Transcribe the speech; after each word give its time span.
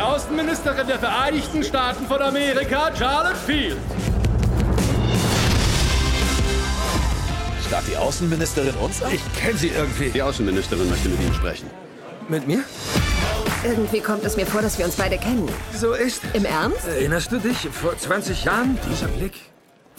die 0.00 0.06
Außenministerin 0.06 0.86
der 0.86 0.98
Vereinigten 0.98 1.62
Staaten 1.62 2.06
von 2.06 2.22
Amerika, 2.22 2.90
Charlotte 2.96 3.36
Field. 3.36 3.76
Starrt 7.66 7.84
die 7.86 7.96
Außenministerin 7.98 8.74
uns 8.76 9.02
an? 9.02 9.12
Ich 9.12 9.20
kenne 9.38 9.58
sie 9.58 9.68
irgendwie. 9.68 10.08
Die 10.08 10.22
Außenministerin 10.22 10.88
möchte 10.88 11.10
mit 11.10 11.20
Ihnen 11.20 11.34
sprechen. 11.34 11.68
Mit 12.28 12.46
mir? 12.46 12.64
Irgendwie 13.62 14.00
kommt 14.00 14.24
es 14.24 14.36
mir 14.36 14.46
vor, 14.46 14.62
dass 14.62 14.78
wir 14.78 14.86
uns 14.86 14.96
beide 14.96 15.18
kennen. 15.18 15.46
So 15.74 15.92
ist. 15.92 16.22
Im 16.32 16.46
Ernst? 16.46 16.88
Erinnerst 16.88 17.30
du 17.30 17.38
dich? 17.38 17.68
Vor 17.70 17.94
20 17.98 18.44
Jahren? 18.44 18.78
Dieser 18.90 19.08
Blick. 19.08 19.34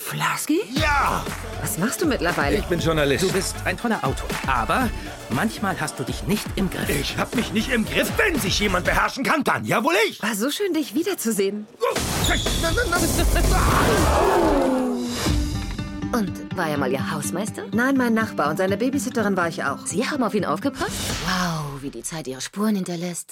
Flasky? 0.02 0.62
Ja! 0.74 1.24
Was 1.62 1.78
machst 1.78 2.02
du 2.02 2.06
mittlerweile? 2.08 2.58
Ich 2.58 2.66
bin 2.66 2.80
Journalist. 2.80 3.24
Du 3.24 3.32
bist 3.32 3.56
ein 3.66 3.78
toller 3.78 4.04
Autor, 4.04 4.28
aber 4.48 4.90
manchmal 5.30 5.80
hast 5.80 6.00
du 6.00 6.04
dich 6.04 6.24
nicht 6.28 6.46
im 6.56 6.70
Griff. 6.70 6.90
Ich 6.90 7.18
hab 7.18 7.36
mich 7.36 7.54
nicht 7.54 7.72
im 7.72 7.86
Griff. 7.86 8.12
Wenn 8.18 8.38
sich 8.40 8.60
jemand 8.60 8.86
beherrschen 8.86 9.24
kann, 9.24 9.44
dann 9.44 9.64
ja 9.64 9.84
wohl 9.84 9.94
ich. 10.10 10.22
War 10.22 10.36
so 10.36 10.50
schön, 10.50 10.74
dich 10.74 10.96
wiederzusehen. 10.96 11.68
Und 16.14 16.58
war 16.58 16.68
er 16.68 16.78
mal 16.78 16.92
Ihr 16.92 17.12
Hausmeister? 17.12 17.64
Nein, 17.72 17.96
mein 17.96 18.14
Nachbar 18.14 18.50
und 18.50 18.58
seine 18.58 18.76
Babysitterin 18.76 19.38
war 19.38 19.48
ich 19.48 19.64
auch. 19.64 19.86
Sie 19.86 20.06
haben 20.06 20.24
auf 20.24 20.34
ihn 20.34 20.44
aufgepasst? 20.44 20.92
Wow, 21.26 21.82
wie 21.82 21.90
die 21.90 22.04
Zeit 22.04 22.28
ihre 22.28 22.42
Spuren 22.42 22.76
hinterlässt. 22.76 23.32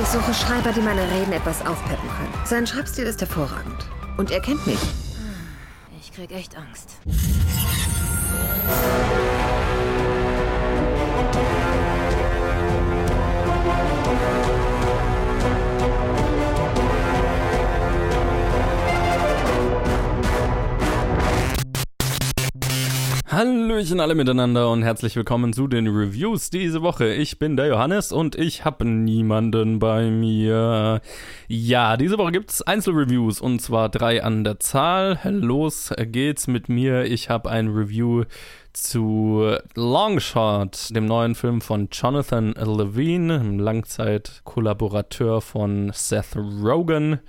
Ich 0.00 0.06
suche 0.06 0.32
Schreiber, 0.32 0.70
die 0.70 0.80
meine 0.80 1.02
Reden 1.10 1.32
etwas 1.32 1.60
aufpeppen 1.66 2.08
können. 2.08 2.32
Sein 2.46 2.68
Schreibstil 2.68 3.02
ist 3.04 3.20
hervorragend. 3.20 3.84
Und 4.16 4.30
er 4.30 4.40
kennt 4.40 4.64
mich. 4.64 4.78
Ich 6.20 6.26
krieg 6.26 6.36
echt 6.36 6.56
Angst. 6.56 6.96
Hallöchen 23.38 24.00
alle 24.00 24.16
miteinander 24.16 24.68
und 24.68 24.82
herzlich 24.82 25.14
willkommen 25.14 25.52
zu 25.52 25.68
den 25.68 25.86
Reviews 25.86 26.50
diese 26.50 26.82
Woche. 26.82 27.14
Ich 27.14 27.38
bin 27.38 27.56
der 27.56 27.68
Johannes 27.68 28.10
und 28.10 28.34
ich 28.34 28.64
habe 28.64 28.84
niemanden 28.84 29.78
bei 29.78 30.10
mir. 30.10 31.00
Ja, 31.46 31.96
diese 31.96 32.18
Woche 32.18 32.32
gibt's 32.32 32.62
Einzelreviews 32.62 33.40
und 33.40 33.60
zwar 33.60 33.90
drei 33.90 34.24
an 34.24 34.42
der 34.42 34.58
Zahl. 34.58 35.20
Los 35.22 35.94
geht's 35.96 36.48
mit 36.48 36.68
mir. 36.68 37.04
Ich 37.04 37.30
habe 37.30 37.48
ein 37.48 37.68
Review 37.68 38.24
zu 38.72 39.54
Longshot, 39.76 40.88
dem 40.96 41.06
neuen 41.06 41.36
Film 41.36 41.60
von 41.60 41.90
Jonathan 41.92 42.54
Levine, 42.54 43.38
einem 43.38 43.60
Langzeitkollaborateur 43.60 45.42
von 45.42 45.92
Seth 45.94 46.34
Rogen. 46.34 47.20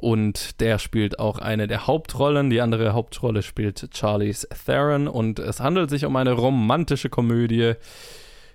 Und 0.00 0.60
der 0.60 0.78
spielt 0.78 1.18
auch 1.18 1.38
eine 1.38 1.66
der 1.66 1.88
Hauptrollen. 1.88 2.50
Die 2.50 2.60
andere 2.60 2.92
Hauptrolle 2.92 3.42
spielt 3.42 3.90
Charlize 3.92 4.46
Theron. 4.64 5.08
Und 5.08 5.40
es 5.40 5.58
handelt 5.58 5.90
sich 5.90 6.04
um 6.04 6.14
eine 6.14 6.32
romantische 6.32 7.08
Komödie, 7.08 7.74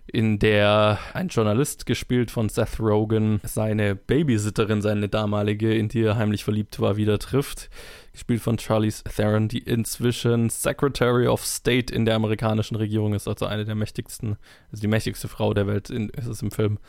in 0.05 0.39
der 0.39 0.99
ein 1.13 1.29
Journalist, 1.29 1.85
gespielt 1.85 2.31
von 2.31 2.49
Seth 2.49 2.79
Rogen, 2.79 3.41
seine 3.43 3.95
Babysitterin, 3.95 4.81
seine 4.81 5.09
damalige, 5.09 5.73
in 5.73 5.87
die 5.87 6.03
er 6.03 6.17
heimlich 6.17 6.43
verliebt 6.43 6.79
war, 6.79 6.97
wieder 6.97 7.19
trifft. 7.19 7.69
Gespielt 8.11 8.41
von 8.41 8.59
Charlize 8.59 9.03
Theron, 9.03 9.47
die 9.47 9.59
inzwischen 9.59 10.49
Secretary 10.49 11.27
of 11.27 11.45
State 11.45 11.93
in 11.93 12.05
der 12.05 12.15
amerikanischen 12.15 12.75
Regierung 12.75 13.13
ist, 13.13 13.27
also 13.27 13.45
eine 13.45 13.65
der 13.65 13.75
mächtigsten, 13.75 14.37
also 14.71 14.81
die 14.81 14.87
mächtigste 14.87 15.27
Frau 15.27 15.53
der 15.53 15.67
Welt 15.67 15.89
in, 15.89 16.09
ist 16.09 16.27
es 16.27 16.41
im 16.41 16.51
Film 16.51 16.79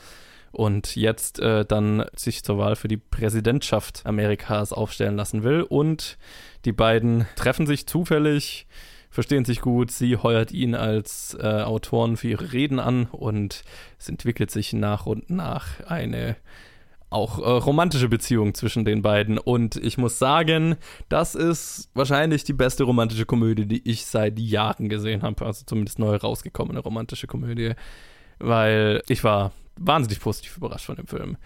und 0.54 0.96
jetzt 0.96 1.40
äh, 1.40 1.64
dann 1.64 2.04
sich 2.14 2.44
zur 2.44 2.58
Wahl 2.58 2.76
für 2.76 2.88
die 2.88 2.96
Präsidentschaft 2.96 4.02
Amerikas 4.04 4.72
aufstellen 4.72 5.16
lassen 5.16 5.42
will. 5.42 5.62
Und 5.62 6.16
die 6.64 6.72
beiden 6.72 7.26
treffen 7.36 7.66
sich 7.66 7.86
zufällig, 7.86 8.66
verstehen 9.10 9.44
sich 9.44 9.60
gut. 9.60 9.90
Sie 9.90 10.16
heuert 10.16 10.52
ihn 10.52 10.74
als 10.74 11.36
äh, 11.40 11.62
Autoren 11.62 12.16
für 12.16 12.28
ihre 12.28 12.52
Reden 12.52 12.78
an 12.78 13.06
und 13.06 13.62
es 13.98 14.08
entwickelt 14.08 14.50
sich 14.50 14.72
nach 14.72 15.06
und 15.06 15.28
nach 15.30 15.80
eine 15.86 16.36
auch 17.10 17.38
äh, 17.38 17.42
romantische 17.42 18.08
Beziehung 18.08 18.54
zwischen 18.54 18.84
den 18.84 19.02
beiden. 19.02 19.38
Und 19.38 19.76
ich 19.76 19.98
muss 19.98 20.18
sagen, 20.18 20.76
das 21.08 21.34
ist 21.34 21.88
wahrscheinlich 21.94 22.42
die 22.44 22.52
beste 22.52 22.84
romantische 22.84 23.24
Komödie, 23.24 23.66
die 23.66 23.88
ich 23.88 24.04
seit 24.06 24.38
Jahren 24.38 24.88
gesehen 24.88 25.22
habe. 25.22 25.46
Also 25.46 25.64
zumindest 25.64 25.98
neu 25.98 26.16
rausgekommene 26.16 26.80
romantische 26.80 27.28
Komödie. 27.28 27.74
Weil 28.46 29.02
ich 29.08 29.24
war 29.24 29.52
wahnsinnig 29.76 30.20
positiv 30.20 30.56
überrascht 30.56 30.86
von 30.86 30.96
dem 30.96 31.06
Film. 31.06 31.36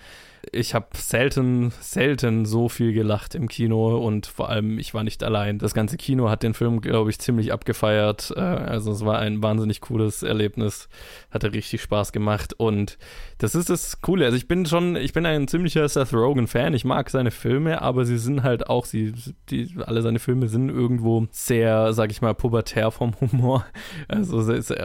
Ich 0.53 0.75
habe 0.75 0.88
selten, 0.94 1.72
selten 1.81 2.44
so 2.44 2.69
viel 2.69 2.92
gelacht 2.92 3.34
im 3.34 3.48
Kino 3.48 3.98
und 3.98 4.26
vor 4.26 4.48
allem, 4.48 4.78
ich 4.78 4.94
war 4.94 5.04
nicht 5.04 5.22
allein. 5.22 5.59
Das 5.59 5.75
ganze 5.75 5.97
Kino 5.97 6.31
hat 6.31 6.42
den 6.42 6.54
Film, 6.54 6.81
glaube 6.81 7.10
ich, 7.10 7.19
ziemlich 7.19 7.53
abgefeiert. 7.53 8.32
Äh, 8.36 8.41
also 8.41 8.92
es 8.92 9.04
war 9.04 9.19
ein 9.19 9.42
wahnsinnig 9.42 9.81
cooles 9.81 10.22
Erlebnis. 10.22 10.88
Hatte 11.31 11.53
richtig 11.53 11.82
Spaß 11.82 12.12
gemacht 12.12 12.54
und 12.54 12.98
das 13.38 13.54
ist 13.54 13.70
das 13.70 14.00
Coole. 14.00 14.25
Also 14.25 14.37
ich 14.37 14.48
bin 14.48 14.66
schon, 14.66 14.97
ich 14.97 15.12
bin 15.12 15.26
ein 15.26 15.48
ziemlicher 15.48 15.88
Seth 15.88 16.12
Rogen-Fan. 16.12 16.75
Ich 16.75 16.84
mag 16.84 17.10
seine 17.10 17.31
Filme, 17.31 17.82
aber 17.82 18.04
sie 18.04 18.19
sind 18.19 18.42
halt 18.42 18.69
auch, 18.69 18.84
sie, 18.84 19.14
die, 19.50 19.75
alle 19.87 20.03
seine 20.03 20.19
Filme 20.19 20.48
sind 20.48 20.69
irgendwo 20.69 21.26
sehr, 21.31 21.92
sag 21.92 22.10
ich 22.10 22.22
mal, 22.22 22.34
pubertär 22.34 22.91
vom 22.91 23.14
Humor. 23.20 23.64
Also 24.08 24.38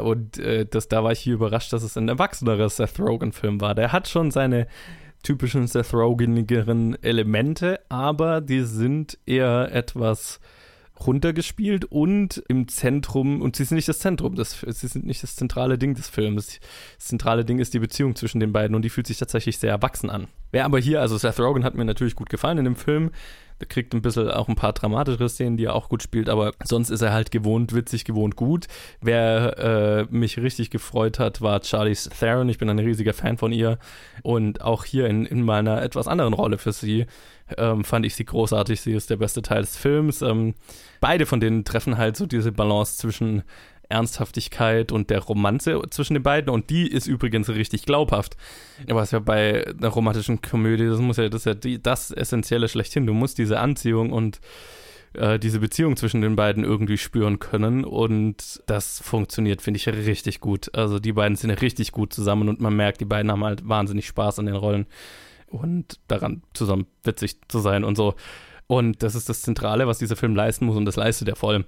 und 0.04 0.38
äh, 0.38 0.66
das, 0.66 0.88
da 0.88 1.04
war 1.04 1.12
ich 1.12 1.20
hier 1.20 1.36
überrascht, 1.36 1.72
dass 1.74 1.84
es 1.84 1.98
ein 1.98 2.10
erwachsenerer 2.10 2.70
Seth 2.70 3.00
Rogen-Film 3.00 3.62
war. 3.62 3.76
Der 3.76 3.92
hat 3.92 4.08
schon 4.08 4.32
seine 4.32 4.68
typischen 5.24 5.68
Seth 5.68 5.94
Rogenigeren 5.94 7.02
Elemente, 7.02 7.80
aber 7.90 8.42
die 8.42 8.62
sind 8.62 9.18
eher 9.26 9.74
etwas 9.74 10.40
runtergespielt 11.06 11.86
und 11.86 12.44
im 12.48 12.68
Zentrum, 12.68 13.42
und 13.42 13.56
sie 13.56 13.66
sind 13.66 13.76
nicht 13.76 13.88
das 13.88 14.00
Zentrum, 14.00 14.36
des, 14.36 14.60
sie 14.62 14.88
sind 14.88 15.06
nicht 15.06 15.24
das 15.24 15.36
zentrale 15.36 15.78
Ding 15.78 15.96
des 15.96 16.08
Films. 16.08 16.60
Das 16.98 17.08
zentrale 17.08 17.46
Ding 17.46 17.60
ist 17.60 17.74
die 17.74 17.80
Beziehung 17.80 18.16
zwischen 18.16 18.40
den 18.40 18.54
beiden 18.54 18.76
und 18.76 18.84
die 18.84 18.90
fühlt 18.90 19.08
sich 19.08 19.18
tatsächlich 19.18 19.58
sehr 19.58 19.72
erwachsen 19.72 20.10
an. 20.10 20.28
Wer 20.52 20.66
aber 20.66 20.80
hier, 20.80 21.02
also 21.02 21.18
Seth 21.18 21.40
Rogen 21.40 21.64
hat 21.64 21.76
mir 21.76 21.86
natürlich 21.86 22.16
gut 22.16 22.30
gefallen 22.30 22.60
in 22.60 22.66
dem 22.66 22.76
Film, 22.76 23.12
der 23.60 23.68
kriegt 23.68 23.94
ein 23.94 24.02
bisschen 24.02 24.30
auch 24.30 24.48
ein 24.48 24.56
paar 24.56 24.74
dramatischere 24.74 25.30
Szenen, 25.30 25.58
die 25.58 25.66
er 25.66 25.76
auch 25.76 25.90
gut 25.90 26.04
spielt, 26.04 26.30
aber 26.30 26.52
sonst 26.64 26.90
ist 26.90 27.02
er 27.02 27.14
halt 27.14 27.32
gewohnt 27.32 27.74
witzig, 27.74 28.06
gewohnt 28.06 28.36
gut. 28.36 28.68
Wer 29.02 29.58
äh, 30.10 30.16
mich 30.16 30.38
richtig 30.38 30.70
gefreut 30.70 31.20
hat, 31.20 31.42
war 31.42 31.64
Charlize 31.64 32.10
Theron. 32.10 32.50
Ich 32.50 32.58
bin 32.58 32.70
ein 32.70 32.80
riesiger 32.80 33.14
Fan 33.14 33.38
von 33.38 33.52
ihr 33.52 33.78
und 34.22 34.62
auch 34.62 34.86
hier 34.86 35.08
in, 35.08 35.26
in 35.26 35.42
meiner 35.42 35.82
etwas 35.82 36.08
anderen 36.08 36.34
Rolle 36.34 36.58
für 36.58 36.72
sie 36.72 37.06
ähm, 37.58 37.84
fand 37.84 38.06
ich 38.06 38.16
sie 38.16 38.26
großartig. 38.26 38.82
Sie 38.82 38.94
ist 38.94 39.10
der 39.10 39.18
beste 39.18 39.42
Teil 39.42 39.62
des 39.62 39.78
Films. 39.78 40.22
Ähm, 40.22 40.56
beide 41.00 41.26
von 41.26 41.40
denen 41.40 41.66
treffen 41.66 41.98
halt 41.98 42.18
so 42.18 42.26
diese 42.26 42.52
Balance 42.52 42.98
zwischen 42.98 43.44
Ernsthaftigkeit 43.94 44.92
und 44.92 45.10
der 45.10 45.20
Romanze 45.20 45.82
zwischen 45.90 46.16
den 46.16 46.24
beiden. 46.24 46.50
Und 46.50 46.70
die 46.70 46.88
ist 46.88 47.08
übrigens 47.08 47.50
richtig 47.50 47.86
glaubhaft. 47.86 48.36
Was 48.88 49.12
ja 49.12 49.20
bei 49.20 49.66
einer 49.68 49.90
romantischen 49.90 50.42
Komödie, 50.42 50.88
das 50.88 51.00
muss 51.00 51.18
ja, 51.18 51.30
das 51.30 51.42
ist 51.42 51.46
ja 51.46 51.54
die, 51.54 51.82
das 51.82 52.12
Essentielle 52.12 52.68
schlechthin. 52.68 53.06
Du 53.06 53.14
musst 53.14 53.38
diese 53.38 53.60
Anziehung 53.60 54.12
und 54.12 54.42
äh, 55.14 55.38
diese 55.40 55.60
Beziehung 55.60 55.96
zwischen 55.96 56.22
den 56.22 56.36
beiden 56.36 56.64
irgendwie 56.64 56.98
spüren 56.98 57.40
können. 57.40 57.86
Und 57.86 58.64
das 58.66 59.00
funktioniert, 59.00 59.62
finde 59.62 59.78
ich, 59.78 59.88
richtig 59.88 60.40
gut. 60.40 60.74
Also 60.76 61.00
die 61.00 61.14
beiden 61.14 61.36
sind 61.36 61.52
richtig 61.52 61.92
gut 61.92 62.14
zusammen 62.14 62.50
und 62.50 62.60
man 62.60 62.76
merkt, 62.76 63.02
die 63.02 63.06
beiden 63.06 63.32
haben 63.32 63.44
halt 63.44 63.68
wahnsinnig 63.68 64.08
Spaß 64.08 64.40
an 64.40 64.48
den 64.48 64.56
Rollen 64.56 64.88
und 65.48 66.00
daran 66.08 66.42
zusammen 66.54 66.88
witzig 67.04 67.38
zu 67.48 67.60
sein 67.60 67.84
und 67.84 67.96
so. 67.96 68.16
Und 68.68 69.04
das 69.04 69.16
ist 69.16 69.30
das 69.30 69.42
Zentrale, 69.42 69.88
was 69.88 70.00
dieser 70.00 70.16
Film 70.16 70.36
leisten 70.36 70.66
muss 70.66 70.78
und 70.78 70.86
das 70.86 70.96
leistet 70.96 71.28
er 71.28 71.36
voll. 71.36 71.66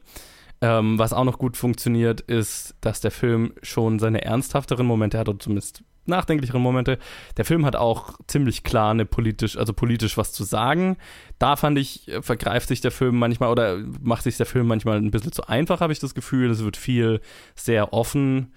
Ähm, 0.62 0.98
was 0.98 1.14
auch 1.14 1.26
noch 1.26 1.38
gut 1.38 1.58
funktioniert, 1.58 2.22
ist, 2.22 2.76
dass 2.82 3.02
der 3.02 3.12
Film 3.12 3.54
schon 3.62 4.00
seine 4.00 4.24
ernsthafteren 4.24 4.86
Momente 4.86 5.18
hat, 5.18 5.30
oder 5.30 5.40
zumindest 5.40 5.84
nachdenklicheren 6.08 6.62
Momente. 6.62 6.98
Der 7.38 7.46
Film 7.46 7.66
hat 7.66 7.76
auch 7.76 8.14
ziemlich 8.28 8.64
klar 8.64 8.92
eine 8.92 9.06
politisch, 9.06 9.58
also 9.58 9.74
politisch 9.74 10.18
was 10.18 10.32
zu 10.32 10.44
sagen. 10.44 10.98
Da 11.40 11.56
fand 11.56 11.78
ich, 11.78 12.08
äh, 12.08 12.22
vergreift 12.22 12.68
sich 12.68 12.82
der 12.82 12.92
Film 12.92 13.18
manchmal 13.18 13.50
oder 13.50 13.78
macht 14.02 14.24
sich 14.24 14.38
der 14.38 14.46
Film 14.46 14.68
manchmal 14.68 14.98
ein 14.98 15.12
bisschen 15.12 15.32
zu 15.32 15.48
einfach, 15.48 15.82
habe 15.82 15.94
ich 15.94 16.00
das 16.00 16.16
Gefühl. 16.16 16.50
Es 16.50 16.64
wird 16.64 16.78
viel 16.78 17.22
sehr 17.56 17.94
offen 17.94 18.54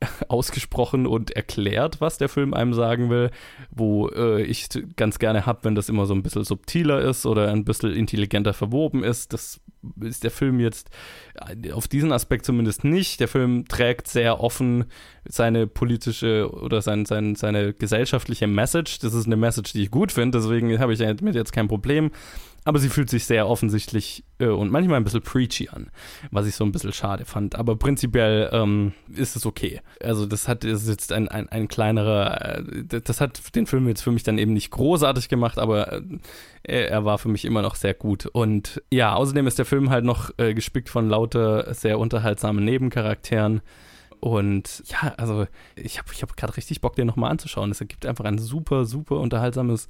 ausgesprochen 0.28 1.06
und 1.06 1.30
erklärt, 1.32 2.00
was 2.00 2.18
der 2.18 2.28
Film 2.28 2.54
einem 2.54 2.74
sagen 2.74 3.10
will, 3.10 3.30
wo 3.70 4.08
äh, 4.08 4.42
ich 4.42 4.68
ganz 4.96 5.18
gerne 5.18 5.46
habe, 5.46 5.64
wenn 5.64 5.74
das 5.74 5.88
immer 5.88 6.06
so 6.06 6.14
ein 6.14 6.22
bisschen 6.22 6.44
subtiler 6.44 7.00
ist 7.00 7.26
oder 7.26 7.50
ein 7.50 7.64
bisschen 7.64 7.92
intelligenter 7.92 8.52
verwoben 8.52 9.04
ist. 9.04 9.32
Das 9.32 9.60
ist 10.00 10.24
der 10.24 10.30
Film 10.30 10.60
jetzt 10.60 10.90
äh, 11.62 11.72
auf 11.72 11.88
diesen 11.88 12.12
Aspekt 12.12 12.46
zumindest 12.46 12.84
nicht. 12.84 13.20
Der 13.20 13.28
Film 13.28 13.66
trägt 13.66 14.08
sehr 14.08 14.40
offen 14.40 14.84
seine 15.28 15.66
politische 15.66 16.50
oder 16.50 16.82
sein, 16.82 17.04
sein, 17.06 17.34
seine 17.34 17.72
gesellschaftliche 17.72 18.46
Message. 18.46 18.98
Das 19.00 19.14
ist 19.14 19.26
eine 19.26 19.36
Message, 19.36 19.72
die 19.72 19.82
ich 19.82 19.90
gut 19.90 20.12
finde, 20.12 20.38
deswegen 20.38 20.78
habe 20.78 20.92
ich 20.92 20.98
damit 20.98 21.34
jetzt 21.34 21.52
kein 21.52 21.68
Problem. 21.68 22.10
Aber 22.64 22.78
sie 22.78 22.88
fühlt 22.88 23.08
sich 23.08 23.24
sehr 23.24 23.48
offensichtlich 23.48 24.24
äh, 24.38 24.46
und 24.46 24.70
manchmal 24.70 24.98
ein 24.98 25.04
bisschen 25.04 25.22
preachy 25.22 25.68
an, 25.68 25.90
was 26.30 26.46
ich 26.46 26.54
so 26.54 26.64
ein 26.64 26.72
bisschen 26.72 26.92
schade 26.92 27.24
fand. 27.24 27.56
Aber 27.56 27.76
prinzipiell 27.76 28.50
ähm, 28.52 28.92
ist 29.14 29.36
es 29.36 29.46
okay. 29.46 29.80
Also 30.02 30.26
das 30.26 30.46
hat 30.46 30.64
das 30.64 30.82
ist 30.82 30.88
jetzt 30.88 31.12
ein, 31.12 31.28
ein, 31.28 31.48
ein 31.48 31.68
kleinerer, 31.68 32.58
äh, 32.58 32.84
das 33.02 33.20
hat 33.20 33.54
den 33.54 33.66
Film 33.66 33.88
jetzt 33.88 34.02
für 34.02 34.12
mich 34.12 34.22
dann 34.22 34.38
eben 34.38 34.52
nicht 34.52 34.70
großartig 34.70 35.28
gemacht, 35.28 35.58
aber 35.58 36.02
äh, 36.62 36.84
er 36.84 37.04
war 37.04 37.18
für 37.18 37.28
mich 37.28 37.44
immer 37.44 37.62
noch 37.62 37.74
sehr 37.74 37.94
gut. 37.94 38.26
Und 38.26 38.82
ja, 38.92 39.14
außerdem 39.14 39.46
ist 39.46 39.58
der 39.58 39.66
Film 39.66 39.90
halt 39.90 40.04
noch 40.04 40.30
äh, 40.38 40.54
gespickt 40.54 40.90
von 40.90 41.08
lauter 41.08 41.72
sehr 41.72 41.98
unterhaltsamen 41.98 42.64
Nebencharakteren. 42.64 43.62
Und 44.20 44.82
ja, 44.86 45.14
also 45.16 45.46
ich 45.76 45.98
habe 45.98 46.08
ich 46.12 46.20
hab 46.20 46.36
gerade 46.36 46.56
richtig 46.56 46.82
Bock, 46.82 46.94
den 46.94 47.06
nochmal 47.06 47.30
anzuschauen. 47.30 47.70
Es 47.70 47.80
ergibt 47.80 48.04
einfach 48.04 48.26
ein 48.26 48.38
super, 48.38 48.84
super 48.84 49.16
unterhaltsames 49.16 49.88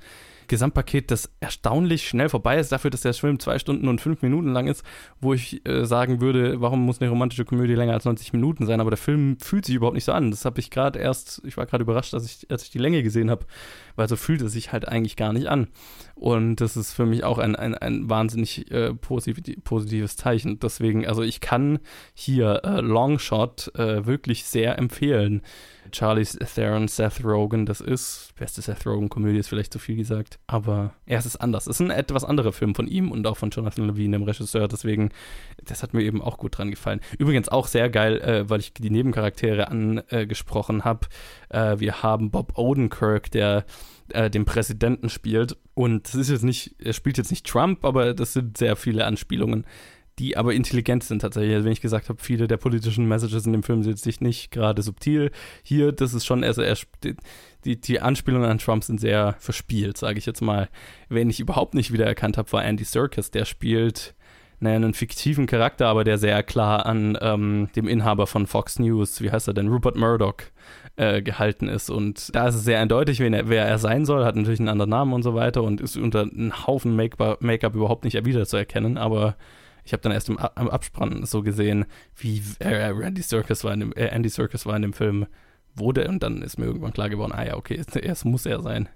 Gesamtpaket, 0.50 1.11
das 1.11 1.31
erstaunlich 1.38 2.08
schnell 2.08 2.29
vorbei 2.29 2.58
ist, 2.58 2.73
dafür, 2.73 2.91
dass 2.91 3.02
der 3.02 3.14
Film 3.14 3.38
zwei 3.38 3.58
Stunden 3.61 3.87
und 3.87 4.00
fünf 4.00 4.20
Minuten 4.20 4.52
lang 4.52 4.67
ist, 4.67 4.85
wo 5.20 5.32
ich 5.32 5.67
äh, 5.67 5.87
sagen 5.87 6.20
würde, 6.20 6.61
warum 6.61 6.85
muss 6.85 7.00
eine 7.00 7.08
romantische 7.08 7.44
Komödie 7.44 7.75
länger 7.75 7.94
als 7.94 8.05
90 8.05 8.32
Minuten 8.32 8.67
sein? 8.67 8.81
Aber 8.81 8.91
der 8.91 8.99
Film 8.99 9.38
fühlt 9.38 9.64
sich 9.64 9.76
überhaupt 9.76 9.94
nicht 9.94 10.05
so 10.05 10.12
an. 10.12 10.32
Das 10.32 10.44
habe 10.44 10.58
ich 10.58 10.70
gerade 10.70 10.99
erst, 10.99 11.41
ich 11.44 11.56
war 11.56 11.67
gerade 11.67 11.82
überrascht, 11.82 12.12
dass 12.12 12.26
ich, 12.26 12.50
als 12.50 12.64
ich 12.64 12.70
die 12.70 12.79
Länge 12.79 13.05
gesehen 13.05 13.31
habe, 13.31 13.47
weil 13.94 14.08
so 14.08 14.17
fühlt 14.17 14.43
es 14.43 14.52
sich 14.52 14.73
halt 14.73 14.88
eigentlich 14.88 15.17
gar 15.17 15.32
nicht 15.32 15.47
an. 15.47 15.69
Und 16.17 16.56
das 16.56 16.76
ist 16.76 16.93
für 16.93 17.06
mich 17.06 17.23
auch 17.23 17.38
ein, 17.38 17.55
ein, 17.55 17.75
ein 17.75 18.11
wahnsinnig 18.11 18.70
äh, 18.73 18.93
positiv, 18.93 19.62
positives 19.62 20.17
Zeichen. 20.17 20.58
Deswegen, 20.58 21.06
also 21.06 21.23
ich 21.23 21.41
kann 21.41 21.79
hier 22.12 22.62
äh, 22.64 22.81
Longshot 22.81 23.73
äh, 23.76 24.05
wirklich 24.05 24.44
sehr 24.44 24.79
empfehlen. 24.79 25.43
Charlie 25.90 26.25
Theron, 26.25 26.88
Seth 26.88 27.25
Rogen, 27.25 27.66
das 27.66 27.81
ist, 27.81 28.32
beste 28.38 28.62
Seth 28.62 28.87
Rogen-Komödie 28.87 29.38
ist 29.38 29.48
vielleicht 29.48 29.72
zu 29.72 29.78
viel 29.78 29.96
gesagt, 29.96 30.38
aber 30.46 30.94
er 31.06 31.19
ist 31.19 31.26
es 31.26 31.37
anders. 31.37 31.66
Es 31.66 31.81
ist 31.81 31.87
ein 31.87 31.90
etwas 31.90 32.25
anderer 32.25 32.52
Film 32.52 32.75
von 32.75 32.87
ihm 32.87 33.10
und 33.10 33.26
auch 33.26 33.37
von 33.37 33.50
Jonathan 33.50 33.87
Levine, 33.87 34.19
dem 34.19 34.25
Regisseur, 34.25 34.69
deswegen, 34.69 35.10
das 35.64 35.82
hat 35.82 35.94
mir 35.94 36.02
eben 36.02 36.22
auch 36.22 36.38
gut 36.38 36.58
dran 36.58 36.70
gefallen. 36.70 37.00
Übrigens 37.19 37.48
auch 37.48 37.66
sehr 37.66 37.90
geil, 37.90 38.20
äh, 38.20 38.48
weil 38.48 38.60
ich 38.60 38.72
die 38.72 38.90
Nebencharaktere 38.90 39.69
angesprochen 39.69 40.84
habe. 40.84 41.06
Äh, 41.48 41.78
wir 41.78 42.02
haben 42.02 42.31
Bob 42.31 42.58
Odenkirk, 42.58 43.31
der 43.31 43.64
äh, 44.12 44.31
den 44.31 44.44
Präsidenten 44.44 45.08
spielt 45.08 45.56
und 45.75 46.06
das 46.06 46.14
ist 46.14 46.31
jetzt 46.31 46.44
nicht, 46.44 46.75
er 46.78 46.92
spielt 46.92 47.19
jetzt 47.19 47.31
nicht 47.31 47.46
Trump, 47.46 47.84
aber 47.84 48.14
das 48.14 48.32
sind 48.32 48.58
sehr 48.58 48.76
viele 48.76 49.04
Anspielungen 49.04 49.64
die 50.20 50.37
aber 50.37 50.52
intelligent 50.52 51.02
sind 51.02 51.20
tatsächlich. 51.20 51.55
Also 51.55 51.64
wenn 51.64 51.72
ich 51.72 51.81
gesagt 51.81 52.11
habe, 52.11 52.20
viele 52.22 52.46
der 52.46 52.58
politischen 52.58 53.08
Messages 53.08 53.46
in 53.46 53.52
dem 53.52 53.62
Film 53.62 53.82
sind 53.82 53.99
sich 53.99 54.20
nicht 54.20 54.50
gerade 54.50 54.82
subtil. 54.82 55.31
Hier, 55.62 55.93
das 55.93 56.12
ist 56.12 56.26
schon, 56.26 56.44
also 56.44 56.61
er, 56.61 56.76
die, 57.64 57.81
die 57.81 58.00
Anspielungen 58.00 58.49
an 58.49 58.58
Trump 58.58 58.84
sind 58.84 59.00
sehr 59.00 59.37
verspielt, 59.38 59.96
sage 59.96 60.19
ich 60.19 60.26
jetzt 60.26 60.43
mal. 60.43 60.69
Wen 61.08 61.31
ich 61.31 61.40
überhaupt 61.40 61.72
nicht 61.75 61.90
wiedererkannt 61.90 62.37
habe, 62.37 62.52
war 62.52 62.62
Andy 62.62 62.84
Serkis. 62.84 63.31
Der 63.31 63.46
spielt 63.46 64.14
naja, 64.58 64.76
einen 64.76 64.93
fiktiven 64.93 65.46
Charakter, 65.46 65.87
aber 65.87 66.05
der 66.05 66.19
sehr 66.19 66.43
klar 66.43 66.84
an 66.84 67.16
ähm, 67.23 67.70
dem 67.75 67.88
Inhaber 67.88 68.26
von 68.26 68.46
Fox 68.46 68.78
News, 68.78 69.23
wie 69.23 69.31
heißt 69.31 69.49
er 69.49 69.55
denn, 69.55 69.69
Rupert 69.69 69.96
Murdoch, 69.96 70.34
äh, 70.96 71.23
gehalten 71.23 71.66
ist. 71.66 71.88
Und 71.88 72.34
da 72.34 72.49
ist 72.49 72.56
es 72.56 72.64
sehr 72.64 72.78
eindeutig, 72.78 73.20
er, 73.20 73.49
wer 73.49 73.64
er 73.64 73.78
sein 73.78 74.05
soll, 74.05 74.26
hat 74.26 74.37
natürlich 74.37 74.61
einen 74.61 74.69
anderen 74.69 74.90
Namen 74.90 75.14
und 75.14 75.23
so 75.23 75.34
weiter 75.34 75.62
und 75.62 75.81
ist 75.81 75.96
unter 75.96 76.23
einem 76.25 76.66
Haufen 76.66 76.94
Make-up 76.94 77.75
überhaupt 77.75 78.05
nicht 78.05 78.23
wiederzuerkennen, 78.23 78.99
aber 78.99 79.37
ich 79.84 79.92
habe 79.92 80.02
dann 80.02 80.12
erst 80.12 80.28
im, 80.28 80.36
im, 80.36 80.70
Abspann 80.70 81.24
so 81.24 81.42
gesehen, 81.42 81.86
wie 82.16 82.42
äh, 82.58 82.90
Andy 82.90 83.22
Serkis 83.22 83.64
war 83.64 83.72
in 83.72 83.80
dem, 83.80 83.92
äh, 83.92 84.06
Andy 84.06 84.28
Serkis 84.28 84.66
war 84.66 84.76
in 84.76 84.82
dem 84.82 84.92
Film 84.92 85.26
wurde 85.74 86.08
und 86.08 86.22
dann 86.22 86.42
ist 86.42 86.58
mir 86.58 86.66
irgendwann 86.66 86.92
klar 86.92 87.08
geworden, 87.08 87.32
ah 87.32 87.44
ja, 87.44 87.56
okay, 87.56 87.80
es 88.02 88.24
muss 88.24 88.46
er 88.46 88.60
sein. 88.60 88.88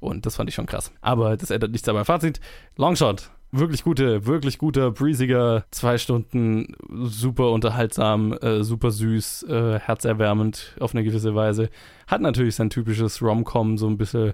Und 0.00 0.26
das 0.26 0.36
fand 0.36 0.48
ich 0.48 0.54
schon 0.54 0.66
krass. 0.66 0.92
Aber 1.00 1.36
das 1.36 1.50
ändert 1.50 1.70
nichts 1.70 1.86
dabei. 1.86 2.04
Fazit, 2.04 2.40
Longshot. 2.76 3.30
Wirklich 3.52 3.84
gute, 3.84 4.26
wirklich 4.26 4.58
guter, 4.58 4.90
breeziger, 4.90 5.64
zwei 5.70 5.96
Stunden, 5.96 6.74
super 7.04 7.52
unterhaltsam, 7.52 8.32
äh, 8.32 8.64
super 8.64 8.90
süß, 8.90 9.44
äh, 9.44 9.78
herzerwärmend 9.78 10.76
auf 10.80 10.92
eine 10.92 11.04
gewisse 11.04 11.36
Weise. 11.36 11.70
Hat 12.08 12.20
natürlich 12.20 12.56
sein 12.56 12.68
typisches 12.68 13.22
Rom-Com, 13.22 13.78
so 13.78 13.86
ein 13.86 13.96
bisschen 13.96 14.32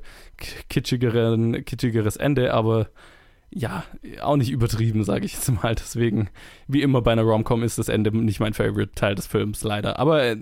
kitschigeres 0.71 2.17
Ende, 2.17 2.55
aber 2.55 2.89
ja, 3.53 3.85
auch 4.23 4.37
nicht 4.37 4.51
übertrieben, 4.51 5.03
sage 5.05 5.25
ich 5.27 5.35
jetzt 5.35 5.51
mal. 5.63 5.75
Deswegen, 5.75 6.31
wie 6.69 6.83
immer 6.83 7.03
bei 7.03 7.13
einer 7.13 7.23
Romcom 7.23 7.63
ist 7.63 7.79
das 7.79 7.89
Ende 7.89 8.17
nicht 8.17 8.41
mein 8.41 8.55
Favorite 8.55 8.93
Teil 8.95 9.15
des 9.15 9.27
Films, 9.27 9.65
leider. 9.65 9.99
Aber 9.99 10.23
äh, 10.23 10.37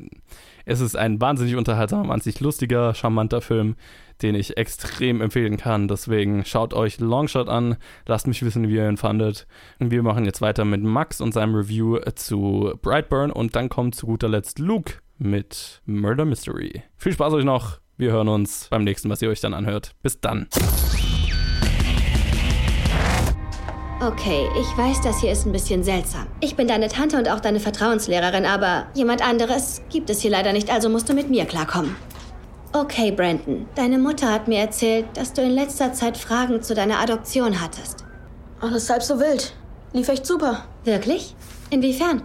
es 0.66 0.80
ist 0.80 0.96
ein 0.96 1.20
wahnsinnig 1.20 1.56
unterhaltsamer, 1.56 2.18
sich 2.20 2.40
lustiger, 2.40 2.92
charmanter 2.94 3.40
Film, 3.40 3.76
den 4.20 4.34
ich 4.34 4.58
extrem 4.58 5.22
empfehlen 5.22 5.56
kann. 5.56 5.88
Deswegen 5.88 6.44
schaut 6.44 6.74
euch 6.74 7.00
Longshot 7.00 7.48
an, 7.48 7.76
lasst 8.06 8.26
mich 8.26 8.44
wissen, 8.44 8.68
wie 8.68 8.74
ihr 8.74 8.88
ihn 8.88 8.98
fandet. 8.98 9.46
Und 9.78 9.90
wir 9.90 10.02
machen 10.02 10.26
jetzt 10.26 10.42
weiter 10.42 10.66
mit 10.66 10.82
Max 10.82 11.22
und 11.22 11.32
seinem 11.32 11.54
Review 11.54 11.98
zu 12.14 12.74
Brightburn 12.82 13.30
und 13.30 13.56
dann 13.56 13.70
kommt 13.70 13.94
zu 13.94 14.06
guter 14.06 14.28
Letzt 14.28 14.58
Luke 14.58 14.94
mit 15.16 15.80
Murder 15.86 16.26
Mystery. 16.26 16.82
Viel 16.96 17.12
Spaß 17.12 17.32
euch 17.32 17.44
noch. 17.44 17.78
Wir 17.96 18.12
hören 18.12 18.28
uns 18.28 18.68
beim 18.70 18.84
nächsten, 18.84 19.08
was 19.08 19.22
ihr 19.22 19.30
euch 19.30 19.40
dann 19.40 19.54
anhört. 19.54 19.94
Bis 20.02 20.20
dann. 20.20 20.48
Okay, 24.00 24.48
ich 24.56 24.78
weiß, 24.78 25.00
das 25.00 25.20
hier 25.20 25.32
ist 25.32 25.44
ein 25.44 25.50
bisschen 25.50 25.82
seltsam. 25.82 26.28
Ich 26.38 26.54
bin 26.54 26.68
deine 26.68 26.86
Tante 26.86 27.16
und 27.18 27.28
auch 27.28 27.40
deine 27.40 27.58
Vertrauenslehrerin, 27.58 28.46
aber 28.46 28.86
jemand 28.94 29.28
anderes 29.28 29.82
gibt 29.90 30.08
es 30.08 30.20
hier 30.20 30.30
leider 30.30 30.52
nicht, 30.52 30.70
also 30.70 30.88
musst 30.88 31.08
du 31.08 31.14
mit 31.14 31.28
mir 31.30 31.46
klarkommen. 31.46 31.96
Okay, 32.72 33.10
Brandon, 33.10 33.66
deine 33.74 33.98
Mutter 33.98 34.30
hat 34.30 34.46
mir 34.46 34.60
erzählt, 34.60 35.06
dass 35.14 35.32
du 35.32 35.42
in 35.42 35.50
letzter 35.50 35.94
Zeit 35.94 36.16
Fragen 36.16 36.62
zu 36.62 36.74
deiner 36.74 37.00
Adoption 37.00 37.60
hattest. 37.60 38.04
Alles 38.60 38.88
halb 38.88 39.02
so 39.02 39.18
wild. 39.18 39.52
Lief 39.92 40.08
echt 40.08 40.26
super. 40.26 40.64
Wirklich? 40.84 41.34
Inwiefern? 41.70 42.22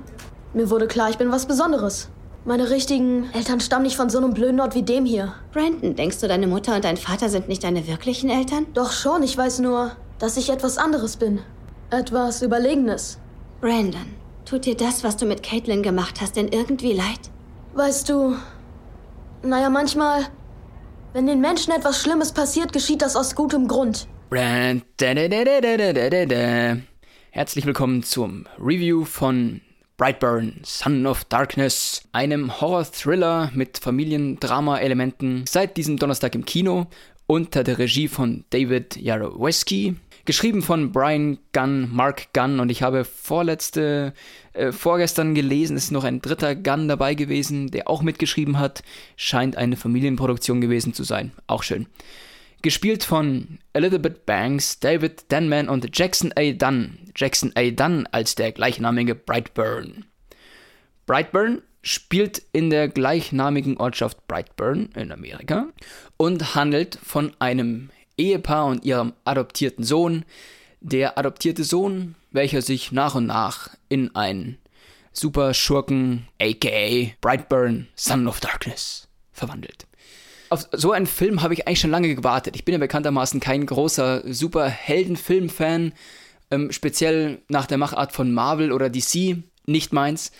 Mir 0.54 0.69
wurde 0.69 0.86
klar, 0.86 1.10
ich 1.10 1.18
bin 1.18 1.31
was 1.31 1.48
Besonderes. 1.48 2.08
Meine 2.46 2.69
richtigen 2.69 3.31
Eltern 3.34 3.62
stammen 3.62 3.86
nicht 3.86 3.98
von 3.98 4.12
so 4.12 4.19
einem 4.19 4.36
blöden 4.36 4.60
Ort 4.60 4.76
wie 4.76 4.84
dem 4.84 5.06
hier. 5.06 5.34
Brandon, 5.52 5.96
denkst 5.96 6.19
du, 6.19 6.28
deine 6.28 6.46
Mutter 6.46 6.76
und 6.76 6.86
dein 6.86 6.98
Vater 6.98 7.30
sind 7.30 7.48
nicht 7.48 7.64
deine 7.64 7.88
wirklichen 7.88 8.30
Eltern? 8.30 8.68
Doch 8.76 8.92
schon, 8.92 9.24
ich 9.24 9.36
weiß 9.36 9.58
nur, 9.58 9.94
dass 10.19 10.38
ich 10.38 10.52
etwas 10.52 10.78
anderes 10.78 11.18
bin 11.18 11.40
etwas 11.89 12.41
Überlegenes. 12.41 13.19
Brandon, 13.62 14.15
tut 14.45 14.65
dir 14.65 14.75
das, 14.75 15.03
was 15.03 15.18
du 15.18 15.25
mit 15.25 15.44
Caitlin 15.44 15.83
gemacht 15.83 16.21
hast, 16.21 16.35
denn 16.35 16.47
irgendwie 16.50 16.94
leid? 16.94 17.31
Weißt 17.74 18.09
du, 18.09 18.35
naja, 19.41 19.69
manchmal, 19.69 20.27
wenn 21.13 21.27
den 21.27 21.41
Menschen 21.41 21.74
etwas 21.74 22.01
Schlimmes 22.01 22.31
passiert, 22.31 22.74
geschieht 22.74 23.01
das 23.01 23.15
aus 23.15 23.35
gutem 23.35 23.68
Grund. 23.68 24.07
Herzlich 27.31 27.65
willkommen 27.65 28.03
zum 28.03 28.45
Review 28.59 29.06
von 29.06 29.62
Brightburn, 29.97 30.59
Son 30.63 31.06
of 31.06 31.24
Darkness, 31.25 32.01
einem 32.12 32.59
Horror-Thriller 32.59 33.51
mit 33.53 33.77
Familiendrama-Elementen, 33.77 35.45
seit 35.47 35.77
diesem 35.77 35.97
Donnerstag 35.97 36.35
im 36.35 36.45
Kino 36.45 36.88
unter 37.27 37.63
der 37.63 37.77
Regie 37.77 38.07
von 38.07 38.44
David 38.50 38.97
Jaroweski 38.97 39.95
Geschrieben 40.25 40.61
von 40.61 40.94
Brian 40.94 41.37
Gunn, 41.51 41.94
Mark 41.94 42.31
Gunn 42.31 42.61
und 42.61 42.69
ich 42.69 42.81
habe 42.81 43.03
vorletzte, 43.03 44.13
äh, 44.53 44.71
vorgestern 44.71 45.35
gelesen, 45.35 45.75
ist 45.75 45.92
noch 45.92 46.06
ein 46.06 46.21
dritter 46.21 46.56
Gunn 46.56 46.87
dabei 46.87 47.13
gewesen, 47.13 47.71
der 47.71 47.89
auch 47.89 48.01
mitgeschrieben 48.01 48.57
hat. 48.57 48.83
Scheint 49.18 49.57
eine 49.57 49.75
Familienproduktion 49.75 50.61
gewesen 50.61 50.94
zu 50.94 51.03
sein. 51.03 51.33
Auch 51.45 51.61
schön. 51.61 51.87
Gespielt 52.61 53.03
von 53.03 53.59
Elizabeth 53.73 54.25
Banks, 54.25 54.80
David 54.80 55.30
Denman 55.30 55.68
und 55.68 55.89
Jackson 55.97 56.31
A. 56.37 56.53
Dunn. 56.53 56.99
Jackson 57.13 57.51
A. 57.56 57.69
Dunn 57.71 58.07
als 58.13 58.35
der 58.35 58.53
gleichnamige 58.53 59.15
Brightburn. 59.15 60.06
Brightburn 61.06 61.61
spielt 61.81 62.42
in 62.53 62.69
der 62.69 62.87
gleichnamigen 62.87 63.75
Ortschaft 63.75 64.25
Brightburn 64.27 64.87
in 64.95 65.11
Amerika 65.11 65.68
und 66.15 66.56
handelt 66.56 66.97
von 67.03 67.33
einem 67.39 67.89
Ehepaar 68.18 68.68
und 68.68 68.86
ihrem 68.86 69.14
adoptierten 69.26 69.84
Sohn. 69.84 70.26
Der 70.82 71.18
adoptierte 71.18 71.64
Sohn, 71.64 72.16
welcher 72.32 72.62
sich 72.62 72.92
nach 72.92 73.16
und 73.16 73.26
nach 73.26 73.70
in 73.90 74.16
einen 74.16 74.58
Superschurken, 75.14 76.28
aka 76.42 77.12
Brightburn, 77.22 77.88
Son 77.96 78.28
of 78.28 78.40
Darkness, 78.40 79.08
verwandelt. 79.32 79.86
Auf 80.50 80.68
so 80.72 80.92
einen 80.92 81.08
Film 81.08 81.42
habe 81.42 81.54
ich 81.54 81.68
eigentlich 81.68 81.80
schon 81.80 81.92
lange 81.92 82.14
gewartet. 82.14 82.56
Ich 82.56 82.66
bin 82.66 82.74
ja 82.74 82.80
bekanntermaßen 82.80 83.40
kein 83.40 83.66
großer 83.66 84.22
Superheldenfilm-Fan, 84.32 85.94
ähm, 86.52 86.72
speziell 86.72 87.42
nach 87.48 87.66
der 87.66 87.78
Machart 87.78 88.12
von 88.12 88.32
Marvel 88.32 88.72
oder 88.72 88.90
DC, 88.90 89.38
nicht 89.66 89.94
meins. 89.94 90.32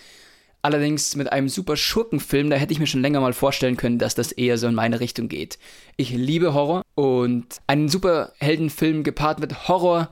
Allerdings 0.62 1.14
mit 1.16 1.32
einem 1.32 1.48
super 1.48 1.76
Schurkenfilm, 1.76 2.48
da 2.48 2.56
hätte 2.56 2.72
ich 2.72 2.78
mir 2.78 2.86
schon 2.86 3.02
länger 3.02 3.20
mal 3.20 3.32
vorstellen 3.32 3.76
können, 3.76 3.98
dass 3.98 4.14
das 4.14 4.32
eher 4.32 4.56
so 4.56 4.66
in 4.66 4.74
meine 4.74 5.00
Richtung 5.00 5.28
geht. 5.28 5.58
Ich 5.96 6.10
liebe 6.10 6.54
Horror 6.54 6.83
und 6.94 7.60
einen 7.66 7.88
Superheldenfilm 7.88 9.02
gepaart 9.02 9.40
mit 9.40 9.68
Horror, 9.68 10.10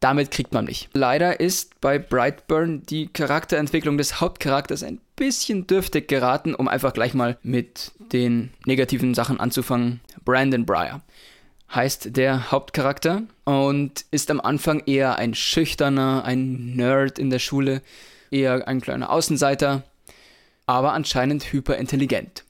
damit 0.00 0.30
kriegt 0.30 0.52
man 0.52 0.66
mich. 0.66 0.88
Leider 0.92 1.40
ist 1.40 1.80
bei 1.80 1.98
Brightburn 1.98 2.82
die 2.82 3.06
Charakterentwicklung 3.06 3.96
des 3.96 4.20
Hauptcharakters 4.20 4.82
ein 4.82 5.00
bisschen 5.16 5.66
dürftig 5.66 6.08
geraten, 6.08 6.54
um 6.54 6.68
einfach 6.68 6.92
gleich 6.92 7.14
mal 7.14 7.38
mit 7.42 7.92
den 8.12 8.50
negativen 8.66 9.14
Sachen 9.14 9.40
anzufangen. 9.40 10.00
Brandon 10.24 10.66
Breyer. 10.66 11.00
heißt 11.74 12.16
der 12.16 12.50
Hauptcharakter 12.50 13.22
und 13.44 14.04
ist 14.10 14.30
am 14.30 14.40
Anfang 14.40 14.82
eher 14.86 15.16
ein 15.16 15.34
schüchterner, 15.34 16.24
ein 16.24 16.76
Nerd 16.76 17.18
in 17.18 17.30
der 17.30 17.38
Schule, 17.38 17.80
eher 18.30 18.68
ein 18.68 18.80
kleiner 18.80 19.10
Außenseiter, 19.10 19.84
aber 20.66 20.92
anscheinend 20.92 21.52
hyperintelligent. 21.52 22.44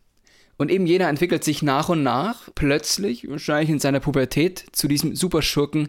Und 0.57 0.71
eben 0.71 0.87
jener 0.87 1.09
entwickelt 1.09 1.43
sich 1.43 1.63
nach 1.63 1.89
und 1.89 2.03
nach, 2.03 2.49
plötzlich, 2.55 3.29
wahrscheinlich 3.29 3.71
in 3.71 3.81
seiner 3.81 4.01
Pubertät, 4.01 4.65
zu 4.73 4.87
diesem 4.89 5.17
Superschurken. 5.17 5.89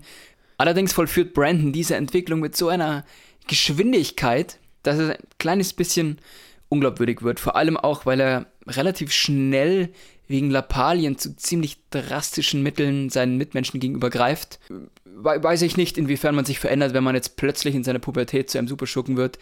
Allerdings 0.58 0.94
vollführt 0.94 1.34
Brandon 1.34 1.72
diese 1.72 1.96
Entwicklung 1.96 2.40
mit 2.40 2.56
so 2.56 2.70
einer 2.70 3.06
Geschwindigkeit, 3.48 4.58
dass 4.84 4.98
es 4.98 5.12
ein 5.12 5.24
kleines 5.38 5.74
bisschen 5.74 6.20
unglaubwürdig 6.70 7.22
wird. 7.22 7.40
Vor 7.40 7.56
allem 7.56 7.78
auch, 7.78 8.06
weil 8.06 8.20
er 8.20 8.48
relativ 8.68 9.12
schnell 9.12 9.90
wegen 10.28 10.50
Lappalien 10.50 11.18
zu 11.18 11.36
ziemlich 11.36 11.78
drastischen 11.92 12.64
Mitteln 12.64 13.10
seinen 13.10 13.38
Mitmenschen 13.38 13.80
gegenüber 13.80 14.10
greift. 14.10 14.60
Weiß 15.06 15.62
ich 15.62 15.78
nicht, 15.78 15.98
inwiefern 15.98 16.36
man 16.36 16.46
sich 16.46 16.60
verändert, 16.60 16.94
wenn 16.94 17.04
man 17.04 17.16
jetzt 17.16 17.38
plötzlich 17.38 17.76
in 17.76 17.84
seiner 17.84 18.00
Pubertät 18.00 18.50
zu 18.50 18.58
einem 18.58 18.68
Superschurken 18.68 19.18
wird. 19.18 19.38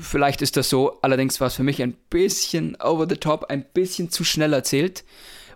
Vielleicht 0.00 0.42
ist 0.42 0.56
das 0.56 0.68
so, 0.70 1.00
allerdings 1.02 1.40
war 1.40 1.48
es 1.48 1.54
für 1.54 1.62
mich 1.62 1.82
ein 1.82 1.94
bisschen 2.10 2.76
over 2.80 3.06
the 3.08 3.16
top, 3.16 3.46
ein 3.48 3.64
bisschen 3.74 4.10
zu 4.10 4.24
schnell 4.24 4.52
erzählt, 4.52 5.04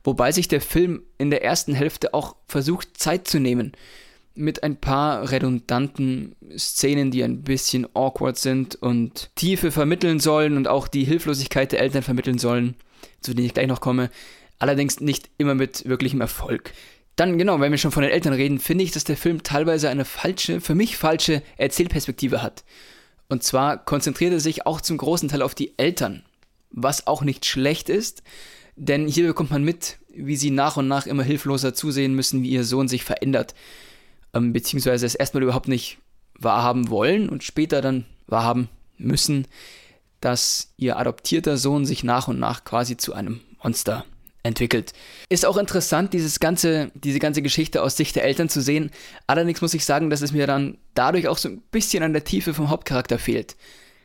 wobei 0.05 0.33
sich 0.33 0.49
der 0.49 0.61
Film 0.61 1.03
in 1.19 1.31
der 1.31 1.45
ersten 1.45 1.75
Hälfte 1.75 2.15
auch 2.15 2.37
versucht, 2.47 2.97
Zeit 2.97 3.29
zu 3.29 3.39
nehmen. 3.39 3.73
Mit 4.35 4.63
ein 4.63 4.77
paar 4.77 5.31
redundanten 5.31 6.37
Szenen, 6.57 7.11
die 7.11 7.25
ein 7.25 7.43
bisschen 7.43 7.87
awkward 7.95 8.39
sind 8.39 8.77
und 8.77 9.31
Tiefe 9.35 9.73
vermitteln 9.73 10.21
sollen 10.21 10.57
und 10.57 10.69
auch 10.69 10.89
die 10.89 11.05
Hilflosigkeit 11.05 11.73
der 11.73 11.81
Eltern 11.81 12.03
vermitteln 12.03 12.39
sollen, 12.39 12.77
zu 13.21 13.35
denen 13.35 13.47
ich 13.47 13.55
gleich 13.55 13.67
noch 13.67 13.81
komme. 13.81 14.11
Allerdings 14.61 15.01
nicht 15.01 15.31
immer 15.39 15.55
mit 15.55 15.89
wirklichem 15.89 16.21
Erfolg. 16.21 16.73
Dann, 17.17 17.37
genau, 17.37 17.59
wenn 17.59 17.73
wir 17.73 17.79
schon 17.79 17.91
von 17.91 18.05
den 18.05 18.13
Eltern 18.13 18.33
reden, 18.33 18.61
finde 18.61 18.85
ich, 18.85 18.93
dass 18.93 19.03
der 19.03 19.17
Film 19.17 19.43
teilweise 19.43 19.89
eine 19.89 20.05
falsche, 20.05 20.61
für 20.61 20.77
mich 20.77 20.97
falsche 20.97 21.43
Erzählperspektive 21.57 22.43
hat. 22.43 22.63
Und 23.29 23.43
zwar 23.43 23.77
konzentriert 23.77 24.33
er 24.33 24.41
sich 24.41 24.67
auch 24.67 24.81
zum 24.81 24.97
großen 24.97 25.29
Teil 25.29 25.43
auf 25.43 25.55
die 25.55 25.79
Eltern, 25.79 26.23
was 26.71 27.07
auch 27.07 27.23
nicht 27.23 27.45
schlecht 27.47 27.89
ist, 27.89 28.23
denn 28.77 29.07
hier 29.07 29.27
bekommt 29.27 29.51
man 29.51 29.65
mit, 29.65 29.99
wie 30.09 30.37
sie 30.37 30.51
nach 30.51 30.77
und 30.77 30.89
nach 30.89 31.07
immer 31.07 31.25
hilfloser 31.25 31.75
zusehen 31.75 32.15
müssen, 32.15 32.43
wie 32.43 32.51
ihr 32.51 32.65
Sohn 32.65 32.89
sich 32.89 33.05
verändert, 33.05 33.55
ähm, 34.33 34.53
beziehungsweise 34.53 35.05
es 35.05 35.15
erstmal 35.15 35.43
überhaupt 35.43 35.69
nicht 35.69 35.99
wahrhaben 36.39 36.89
wollen 36.89 37.29
und 37.29 37.43
später 37.43 37.83
dann 37.83 38.07
wahrhaben 38.27 38.69
müssen, 38.97 39.47
dass 40.21 40.73
ihr 40.77 40.97
adoptierter 40.97 41.57
Sohn 41.57 41.85
sich 41.85 42.05
nach 42.05 42.29
und 42.29 42.39
nach 42.39 42.65
quasi 42.65 42.97
zu 42.97 43.13
einem 43.13 43.41
Monster 43.63 44.05
entwickelt. 44.49 44.93
Ist 45.29 45.47
auch 45.47 45.57
interessant, 45.57 46.13
dieses 46.13 46.41
ganze, 46.41 46.91
diese 46.95 47.21
ganze 47.21 47.43
Geschichte 47.43 47.83
aus 47.83 47.97
Sicht 47.97 48.17
der 48.17 48.25
Eltern 48.25 48.49
zu 48.49 48.61
sehen. 48.61 48.91
Allerdings 49.29 49.61
muss 49.61 49.75
ich 49.75 49.85
sagen, 49.85 50.11
dass 50.11 50.23
es 50.23 50.33
mir 50.33 50.47
dann 50.47 50.79
dadurch 50.95 51.29
auch 51.29 51.39
so 51.39 51.49
ein 51.49 51.63
bisschen 51.71 52.03
an 52.03 52.13
der 52.13 52.25
Tiefe 52.25 52.55
vom 52.55 52.71
Hauptcharakter 52.71 53.19
fehlt. 53.19 53.57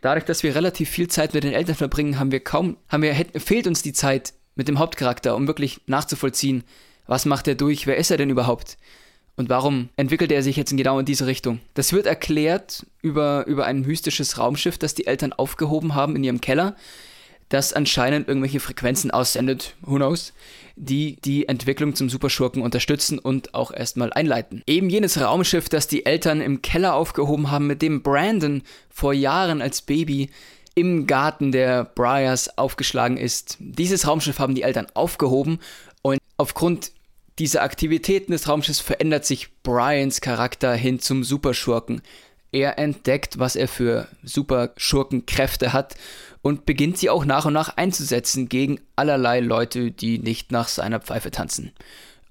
Dadurch, 0.01 0.25
dass 0.25 0.43
wir 0.43 0.53
relativ 0.53 0.89
viel 0.89 1.07
Zeit 1.07 1.33
mit 1.33 1.43
den 1.43 1.53
Eltern 1.53 1.75
verbringen, 1.75 2.19
haben 2.19 2.31
wir 2.31 2.41
kaum, 2.41 2.77
haben 2.89 3.01
wir, 3.01 3.15
fehlt 3.37 3.67
uns 3.67 3.81
die 3.81 3.93
Zeit 3.93 4.33
mit 4.55 4.67
dem 4.67 4.77
Hauptcharakter, 4.77 5.35
um 5.35 5.47
wirklich 5.47 5.81
nachzuvollziehen, 5.87 6.63
was 7.07 7.25
macht 7.25 7.47
er 7.47 7.55
durch, 7.55 7.87
wer 7.87 7.97
ist 7.97 8.11
er 8.11 8.17
denn 8.17 8.29
überhaupt? 8.29 8.77
Und 9.35 9.49
warum 9.49 9.89
entwickelt 9.95 10.31
er 10.31 10.43
sich 10.43 10.57
jetzt 10.57 10.75
genau 10.75 10.99
in 10.99 11.05
diese 11.05 11.25
Richtung? 11.25 11.59
Das 11.73 11.91
wird 11.91 12.05
erklärt 12.05 12.85
über, 13.01 13.45
über 13.47 13.65
ein 13.65 13.81
mystisches 13.81 14.37
Raumschiff, 14.37 14.77
das 14.77 14.93
die 14.93 15.07
Eltern 15.07 15.33
aufgehoben 15.33 15.95
haben 15.95 16.15
in 16.15 16.23
ihrem 16.23 16.41
Keller 16.41 16.75
das 17.53 17.71
anscheinend 17.71 18.27
irgendwelche 18.27 18.59
Frequenzen 18.59 19.11
aussendet, 19.11 19.75
who 19.81 19.97
knows, 19.97 20.33
die 20.75 21.17
die 21.23 21.47
Entwicklung 21.47 21.93
zum 21.93 22.09
Superschurken 22.09 22.63
unterstützen 22.63 23.19
und 23.19 23.53
auch 23.53 23.71
erstmal 23.71 24.11
einleiten. 24.11 24.63
Eben 24.65 24.89
jenes 24.89 25.21
Raumschiff, 25.21 25.69
das 25.69 25.87
die 25.87 26.05
Eltern 26.05 26.41
im 26.41 26.63
Keller 26.63 26.95
aufgehoben 26.95 27.51
haben, 27.51 27.67
mit 27.67 27.83
dem 27.83 28.01
Brandon 28.01 28.63
vor 28.89 29.13
Jahren 29.13 29.61
als 29.61 29.83
Baby 29.83 30.31
im 30.73 31.05
Garten 31.05 31.51
der 31.51 31.85
Briars 31.85 32.57
aufgeschlagen 32.57 33.17
ist. 33.17 33.57
Dieses 33.59 34.07
Raumschiff 34.07 34.39
haben 34.39 34.55
die 34.55 34.63
Eltern 34.63 34.87
aufgehoben 34.95 35.59
und 36.01 36.17
aufgrund 36.37 36.91
dieser 37.37 37.61
Aktivitäten 37.61 38.31
des 38.31 38.47
Raumschiffs 38.47 38.79
verändert 38.79 39.25
sich 39.25 39.49
Brians 39.61 40.21
Charakter 40.21 40.73
hin 40.73 40.99
zum 40.99 41.23
Superschurken. 41.23 42.01
Er 42.53 42.77
entdeckt, 42.77 43.39
was 43.39 43.55
er 43.55 43.67
für 43.67 44.07
Superschurkenkräfte 44.23 45.73
hat 45.73 45.95
und 46.43 46.65
beginnt 46.65 46.99
sie 46.99 47.09
auch 47.09 47.25
nach 47.25 47.45
und 47.45 47.53
nach 47.53 47.77
einzusetzen 47.77 48.47
gegen 48.47 48.79
allerlei 48.95 49.39
Leute, 49.39 49.91
die 49.91 50.19
nicht 50.19 50.51
nach 50.51 50.67
seiner 50.67 50.99
Pfeife 50.99 51.31
tanzen. 51.31 51.71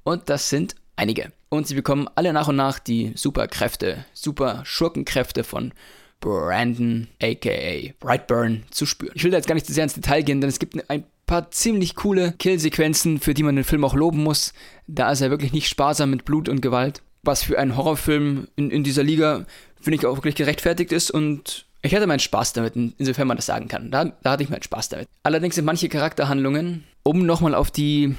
Und 0.05 0.31
das 0.31 0.49
sind 0.49 0.77
einige. 0.97 1.33
Und 1.49 1.67
sie 1.67 1.75
bekommen 1.75 2.09
alle 2.15 2.33
nach 2.33 2.49
und 2.49 2.57
nach 2.57 2.79
die 2.79 3.13
Superkräfte, 3.17 4.05
Super-Schurkenkräfte 4.15 5.43
von 5.43 5.73
Brandon, 6.21 7.09
aka 7.21 7.93
Brightburn, 7.99 8.63
zu 8.71 8.87
spüren. 8.87 9.13
Ich 9.17 9.25
will 9.25 9.33
da 9.33 9.39
jetzt 9.39 9.49
gar 9.49 9.55
nicht 9.55 9.67
zu 9.67 9.73
sehr 9.73 9.85
ins 9.85 9.95
Detail 9.95 10.23
gehen, 10.23 10.41
denn 10.41 10.49
es 10.49 10.61
gibt 10.61 10.89
ein 10.89 11.05
paar 11.27 11.51
ziemlich 11.51 11.97
coole 11.97 12.33
Killsequenzen, 12.39 13.19
für 13.19 13.35
die 13.35 13.43
man 13.43 13.57
den 13.57 13.65
Film 13.65 13.85
auch 13.85 13.95
loben 13.95 14.23
muss. 14.23 14.53
Da 14.87 15.11
ist 15.11 15.21
er 15.21 15.31
wirklich 15.31 15.53
nicht 15.53 15.69
sparsam 15.69 16.11
mit 16.11 16.25
Blut 16.25 16.49
und 16.49 16.63
Gewalt. 16.63 17.03
Was 17.25 17.43
für 17.43 17.59
einen 17.59 17.77
Horrorfilm 17.77 18.49
in, 18.57 18.71
in 18.71 18.85
dieser 18.85 19.03
Liga, 19.03 19.47
finde 19.83 19.99
ich, 19.99 20.07
auch 20.07 20.17
wirklich 20.17 20.37
gerechtfertigt 20.37 20.93
ist 20.93 21.11
und 21.11 21.67
ich 21.83 21.95
hatte 21.95 22.07
meinen 22.07 22.21
Spaß 22.21 22.53
damit, 22.53 22.75
insofern 22.77 23.27
man 23.27 23.37
das 23.37 23.47
sagen 23.47 23.69
kann. 23.69 23.91
Da, 23.91 24.05
da 24.23 24.31
hatte 24.31 24.45
ich 24.45 24.51
meinen 24.51 24.63
Spaß 24.63 24.89
damit. 24.91 25.09
Allerdings 25.25 25.57
sind 25.57 25.65
manche 25.65 25.89
Charakterhandlungen, 25.89 26.85
um 27.03 27.27
nochmal 27.27 27.55
auf 27.55 27.71
die 27.71 28.15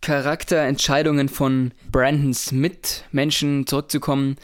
Charakterentscheidungen 0.00 1.28
von 1.28 1.72
Brandons 1.90 2.52
Mitmenschen 2.52 3.66
zurückzukommen, 3.66 4.36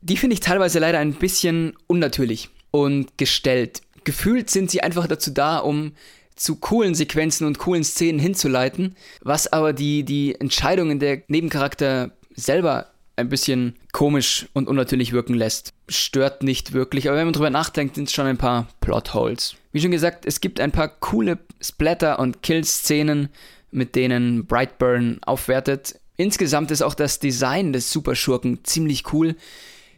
die 0.00 0.16
finde 0.16 0.34
ich 0.34 0.40
teilweise 0.40 0.78
leider 0.78 0.98
ein 0.98 1.14
bisschen 1.14 1.74
unnatürlich 1.86 2.50
und 2.70 3.16
gestellt. 3.18 3.80
Gefühlt 4.04 4.50
sind 4.50 4.70
sie 4.70 4.82
einfach 4.82 5.06
dazu 5.06 5.30
da, 5.30 5.58
um 5.58 5.92
zu 6.36 6.56
coolen 6.56 6.94
Sequenzen 6.94 7.46
und 7.46 7.58
coolen 7.58 7.84
Szenen 7.84 8.18
hinzuleiten, 8.18 8.96
was 9.22 9.52
aber 9.52 9.72
die, 9.72 10.04
die 10.04 10.38
Entscheidungen 10.38 11.00
der 11.00 11.22
Nebencharakter 11.28 12.10
selber 12.34 12.90
ein 13.16 13.28
bisschen 13.28 13.74
komisch 13.92 14.46
und 14.52 14.68
unnatürlich 14.68 15.12
wirken 15.12 15.34
lässt. 15.34 15.72
Stört 15.88 16.42
nicht 16.42 16.72
wirklich, 16.72 17.08
aber 17.08 17.18
wenn 17.18 17.26
man 17.26 17.32
drüber 17.32 17.50
nachdenkt, 17.50 17.94
sind 17.94 18.08
es 18.08 18.14
schon 18.14 18.26
ein 18.26 18.38
paar 18.38 18.68
Plotholes. 18.80 19.54
Wie 19.72 19.80
schon 19.80 19.90
gesagt, 19.90 20.26
es 20.26 20.40
gibt 20.40 20.60
ein 20.60 20.72
paar 20.72 20.88
coole 20.88 21.38
Splatter- 21.60 22.18
und 22.18 22.42
Kill-Szenen, 22.42 23.28
mit 23.70 23.94
denen 23.94 24.46
Brightburn 24.46 25.18
aufwertet. 25.24 26.00
Insgesamt 26.16 26.70
ist 26.70 26.82
auch 26.82 26.94
das 26.94 27.18
Design 27.18 27.72
des 27.72 27.90
Superschurken 27.90 28.64
ziemlich 28.64 29.12
cool, 29.12 29.36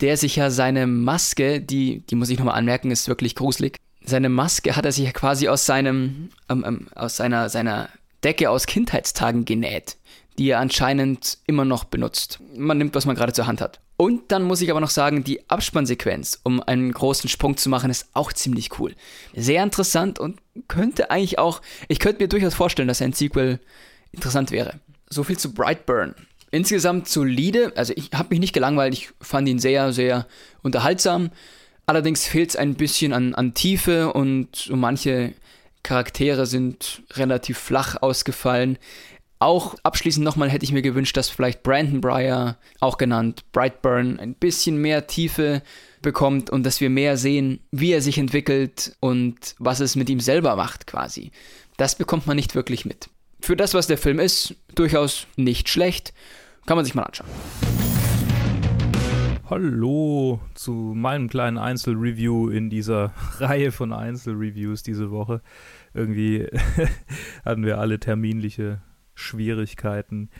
der 0.00 0.16
sich 0.16 0.36
ja 0.36 0.50
seine 0.50 0.86
Maske, 0.86 1.60
die, 1.60 2.00
die 2.08 2.14
muss 2.14 2.30
ich 2.30 2.38
nochmal 2.38 2.58
anmerken, 2.58 2.90
ist 2.90 3.08
wirklich 3.08 3.34
gruselig. 3.34 3.76
Seine 4.02 4.28
Maske 4.28 4.76
hat 4.76 4.84
er 4.84 4.92
sich 4.92 5.04
ja 5.04 5.12
quasi 5.12 5.48
aus 5.48 5.66
seinem, 5.66 6.30
ähm, 6.48 6.64
ähm, 6.66 6.88
aus 6.94 7.16
seiner, 7.16 7.48
seiner 7.48 7.88
Decke 8.24 8.50
aus 8.50 8.66
Kindheitstagen 8.66 9.44
genäht 9.44 9.96
die 10.38 10.50
er 10.50 10.60
anscheinend 10.60 11.38
immer 11.46 11.64
noch 11.64 11.84
benutzt. 11.84 12.40
Man 12.54 12.78
nimmt, 12.78 12.94
was 12.94 13.06
man 13.06 13.16
gerade 13.16 13.32
zur 13.32 13.46
Hand 13.46 13.60
hat. 13.60 13.80
Und 13.96 14.30
dann 14.30 14.42
muss 14.42 14.60
ich 14.60 14.70
aber 14.70 14.80
noch 14.80 14.90
sagen, 14.90 15.24
die 15.24 15.48
Abspannsequenz, 15.48 16.40
um 16.42 16.62
einen 16.62 16.92
großen 16.92 17.30
Sprung 17.30 17.56
zu 17.56 17.70
machen, 17.70 17.90
ist 17.90 18.08
auch 18.12 18.32
ziemlich 18.32 18.78
cool. 18.78 18.94
Sehr 19.34 19.62
interessant 19.62 20.18
und 20.18 20.38
könnte 20.68 21.10
eigentlich 21.10 21.38
auch, 21.38 21.62
ich 21.88 21.98
könnte 21.98 22.22
mir 22.22 22.28
durchaus 22.28 22.54
vorstellen, 22.54 22.88
dass 22.88 23.00
ein 23.00 23.14
Sequel 23.14 23.58
interessant 24.12 24.50
wäre. 24.50 24.80
So 25.08 25.24
viel 25.24 25.38
zu 25.38 25.54
Brightburn. 25.54 26.14
Insgesamt 26.50 27.08
solide, 27.08 27.72
also 27.74 27.94
ich 27.96 28.10
habe 28.12 28.28
mich 28.30 28.40
nicht 28.40 28.52
gelangweilt, 28.52 28.92
ich 28.92 29.10
fand 29.20 29.48
ihn 29.48 29.58
sehr, 29.58 29.92
sehr 29.92 30.26
unterhaltsam. 30.62 31.30
Allerdings 31.86 32.26
fehlt 32.26 32.50
es 32.50 32.56
ein 32.56 32.74
bisschen 32.74 33.12
an, 33.12 33.34
an 33.34 33.54
Tiefe 33.54 34.12
und 34.12 34.54
so 34.56 34.76
manche 34.76 35.32
Charaktere 35.82 36.46
sind 36.46 37.02
relativ 37.12 37.58
flach 37.58 38.02
ausgefallen. 38.02 38.76
Auch 39.38 39.74
abschließend 39.82 40.24
nochmal 40.24 40.48
hätte 40.48 40.64
ich 40.64 40.72
mir 40.72 40.80
gewünscht, 40.80 41.14
dass 41.14 41.28
vielleicht 41.28 41.62
Brandon 41.62 42.00
Breyer, 42.00 42.56
auch 42.80 42.96
genannt 42.96 43.44
Brightburn, 43.52 44.18
ein 44.18 44.34
bisschen 44.34 44.78
mehr 44.78 45.06
Tiefe 45.06 45.62
bekommt 46.00 46.48
und 46.48 46.64
dass 46.64 46.80
wir 46.80 46.88
mehr 46.88 47.18
sehen, 47.18 47.60
wie 47.70 47.92
er 47.92 48.00
sich 48.00 48.16
entwickelt 48.16 48.96
und 48.98 49.54
was 49.58 49.80
es 49.80 49.94
mit 49.94 50.08
ihm 50.08 50.20
selber 50.20 50.56
macht 50.56 50.86
quasi. 50.86 51.32
Das 51.76 51.96
bekommt 51.96 52.26
man 52.26 52.36
nicht 52.36 52.54
wirklich 52.54 52.86
mit. 52.86 53.10
Für 53.42 53.56
das, 53.56 53.74
was 53.74 53.86
der 53.86 53.98
Film 53.98 54.20
ist, 54.20 54.54
durchaus 54.74 55.26
nicht 55.36 55.68
schlecht. 55.68 56.14
Kann 56.64 56.76
man 56.76 56.86
sich 56.86 56.94
mal 56.94 57.02
anschauen. 57.02 57.28
Hallo 59.50 60.40
zu 60.54 60.72
meinem 60.72 61.28
kleinen 61.28 61.58
Einzelreview 61.58 62.48
in 62.48 62.70
dieser 62.70 63.12
Reihe 63.38 63.70
von 63.70 63.92
Einzelreviews 63.92 64.82
diese 64.82 65.10
Woche. 65.10 65.42
Irgendwie 65.92 66.46
hatten 67.44 67.66
wir 67.66 67.78
alle 67.78 68.00
terminliche 68.00 68.80
Schwierigkeiten. 69.16 70.30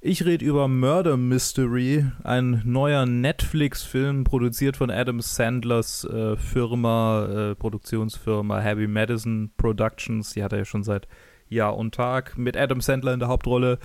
Ich 0.00 0.24
rede 0.24 0.44
über 0.44 0.66
Murder 0.66 1.16
Mystery, 1.16 2.06
ein 2.24 2.62
neuer 2.64 3.06
Netflix-Film, 3.06 4.24
produziert 4.24 4.76
von 4.76 4.90
Adam 4.90 5.20
Sandlers 5.20 6.04
äh, 6.04 6.36
Firma, 6.36 7.26
äh, 7.26 7.54
Produktionsfirma 7.54 8.58
Heavy 8.58 8.86
Madison 8.86 9.52
Productions. 9.56 10.32
Die 10.32 10.42
hat 10.42 10.52
er 10.52 10.60
ja 10.60 10.64
schon 10.64 10.82
seit 10.82 11.06
Jahr 11.48 11.76
und 11.76 11.94
Tag 11.94 12.36
mit 12.38 12.56
Adam 12.56 12.80
Sandler 12.80 13.12
in 13.12 13.20
der 13.20 13.28
Hauptrolle. 13.28 13.78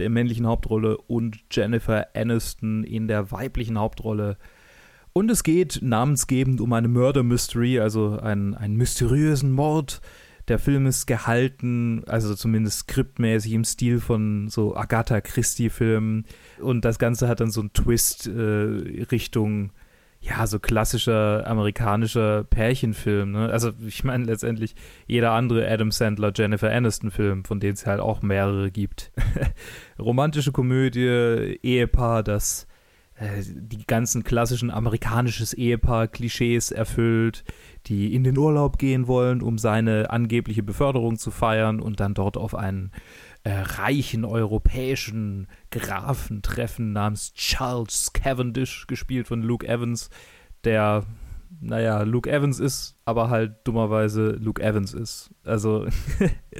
der 0.00 0.08
männlichen 0.08 0.46
Hauptrolle 0.46 0.96
und 0.96 1.38
Jennifer 1.50 2.06
Aniston 2.14 2.84
in 2.84 3.06
der 3.06 3.30
weiblichen 3.30 3.78
Hauptrolle. 3.78 4.38
Und 5.12 5.30
es 5.30 5.42
geht 5.42 5.80
namensgebend 5.82 6.60
um 6.60 6.72
eine 6.72 6.88
Murder 6.88 7.22
Mystery, 7.22 7.80
also 7.80 8.18
einen, 8.18 8.54
einen 8.54 8.76
mysteriösen 8.76 9.52
Mord. 9.52 10.00
Der 10.50 10.58
Film 10.58 10.86
ist 10.86 11.06
gehalten, 11.06 12.02
also 12.08 12.34
zumindest 12.34 12.80
skriptmäßig 12.80 13.52
im 13.52 13.62
Stil 13.62 14.00
von 14.00 14.48
so 14.48 14.74
Agatha 14.74 15.20
Christie-Filmen. 15.20 16.24
Und 16.58 16.84
das 16.84 16.98
Ganze 16.98 17.28
hat 17.28 17.38
dann 17.38 17.52
so 17.52 17.60
einen 17.60 17.72
Twist 17.72 18.26
äh, 18.26 19.04
Richtung 19.12 19.70
ja, 20.20 20.44
so 20.48 20.58
klassischer 20.58 21.46
amerikanischer 21.46 22.42
Pärchenfilm. 22.42 23.30
Ne? 23.30 23.48
Also 23.48 23.70
ich 23.86 24.02
meine 24.02 24.24
letztendlich 24.24 24.74
jeder 25.06 25.30
andere 25.30 25.70
Adam 25.70 25.92
Sandler, 25.92 26.32
Jennifer 26.34 26.68
Aniston-Film, 26.68 27.44
von 27.44 27.60
denen 27.60 27.74
es 27.74 27.86
halt 27.86 28.00
auch 28.00 28.20
mehrere 28.20 28.72
gibt. 28.72 29.12
Romantische 30.00 30.50
Komödie, 30.50 31.60
Ehepaar, 31.62 32.24
das 32.24 32.66
die 33.20 33.86
ganzen 33.86 34.24
klassischen 34.24 34.70
amerikanisches 34.70 35.52
Ehepaar-Klischees 35.52 36.70
erfüllt, 36.70 37.44
die 37.86 38.14
in 38.14 38.24
den 38.24 38.38
Urlaub 38.38 38.78
gehen 38.78 39.08
wollen, 39.08 39.42
um 39.42 39.58
seine 39.58 40.10
angebliche 40.10 40.62
Beförderung 40.62 41.18
zu 41.18 41.30
feiern 41.30 41.80
und 41.80 42.00
dann 42.00 42.14
dort 42.14 42.38
auf 42.38 42.54
einen 42.54 42.92
äh, 43.44 43.52
reichen 43.52 44.24
europäischen 44.24 45.48
Grafen 45.70 46.40
treffen 46.40 46.92
namens 46.92 47.34
Charles 47.34 48.12
Cavendish, 48.14 48.86
gespielt 48.86 49.28
von 49.28 49.42
Luke 49.42 49.68
Evans, 49.68 50.08
der, 50.64 51.04
naja, 51.60 52.02
Luke 52.02 52.30
Evans 52.30 52.58
ist, 52.58 52.96
aber 53.04 53.28
halt 53.28 53.56
dummerweise 53.64 54.30
Luke 54.30 54.62
Evans 54.62 54.94
ist. 54.94 55.30
Also 55.44 55.86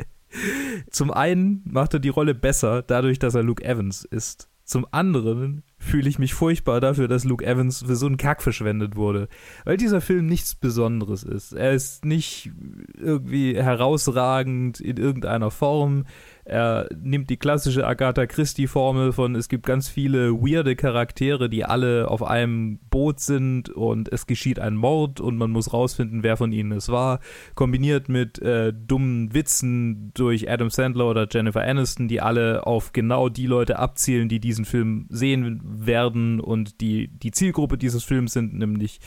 zum 0.91 1.11
einen 1.11 1.63
macht 1.65 1.95
er 1.95 2.01
die 2.01 2.09
Rolle 2.11 2.35
besser, 2.35 2.83
dadurch, 2.83 3.19
dass 3.19 3.35
er 3.35 3.43
Luke 3.43 3.65
Evans 3.65 4.05
ist. 4.05 4.51
Zum 4.65 4.87
anderen 4.91 5.65
fühle 5.81 6.09
ich 6.09 6.19
mich 6.19 6.35
furchtbar 6.35 6.81
dafür, 6.81 7.09
dass 7.09 7.25
Luke 7.25 7.45
Evans 7.45 7.83
für 7.85 7.97
so 7.97 8.07
einen 8.07 8.19
Kack 8.19 8.43
verschwendet 8.43 8.97
wurde. 8.97 9.29
Weil 9.65 9.79
dieser 9.79 10.01
Film 10.01 10.27
nichts 10.27 10.55
Besonderes 10.55 11.25
ist. 11.25 11.53
Er 11.53 11.73
ist 11.73 12.05
nicht 12.05 12.53
irgendwie 12.97 13.57
herausragend 13.57 14.79
in 14.79 14.99
irgendeiner 14.99 15.51
Form. 15.51 16.05
Er 16.51 16.89
nimmt 17.01 17.31
die 17.31 17.37
klassische 17.37 17.87
Agatha 17.87 18.27
Christie-Formel 18.27 19.13
von, 19.13 19.37
es 19.37 19.49
gibt 19.49 19.65
ganz 19.65 19.89
viele 19.89 20.33
weirde 20.33 20.75
Charaktere, 20.75 21.49
die 21.49 21.65
alle 21.65 22.09
auf 22.09 22.25
einem 22.25 22.81
Boot 22.91 23.21
sind 23.21 23.71
und 23.71 24.13
es 24.13 24.27
geschieht 24.27 24.59
ein 24.59 24.75
Mord 24.75 25.21
und 25.21 25.37
man 25.37 25.53
muss 25.53 25.73
rausfinden, 25.73 26.25
wer 26.25 26.37
von 26.37 26.51
ihnen 26.51 26.73
es 26.73 26.89
war. 26.89 27.21
Kombiniert 27.55 28.09
mit 28.09 28.41
äh, 28.43 28.73
dummen 28.75 29.33
Witzen 29.33 30.11
durch 30.15 30.51
Adam 30.51 30.71
Sandler 30.71 31.09
oder 31.09 31.29
Jennifer 31.31 31.63
Aniston, 31.63 32.09
die 32.09 32.21
alle 32.21 32.67
auf 32.67 32.93
genau 32.93 33.29
die 33.29 33.47
Leute 33.47 33.79
abzielen, 33.79 34.29
die 34.29 34.41
diesen 34.41 34.65
Film 34.65 35.07
sehen 35.09 35.61
werden 35.63 36.41
und 36.41 36.81
die 36.81 37.07
die 37.07 37.31
Zielgruppe 37.31 37.79
dieses 37.79 38.03
Films 38.03 38.33
sind, 38.33 38.55
nämlich 38.55 38.99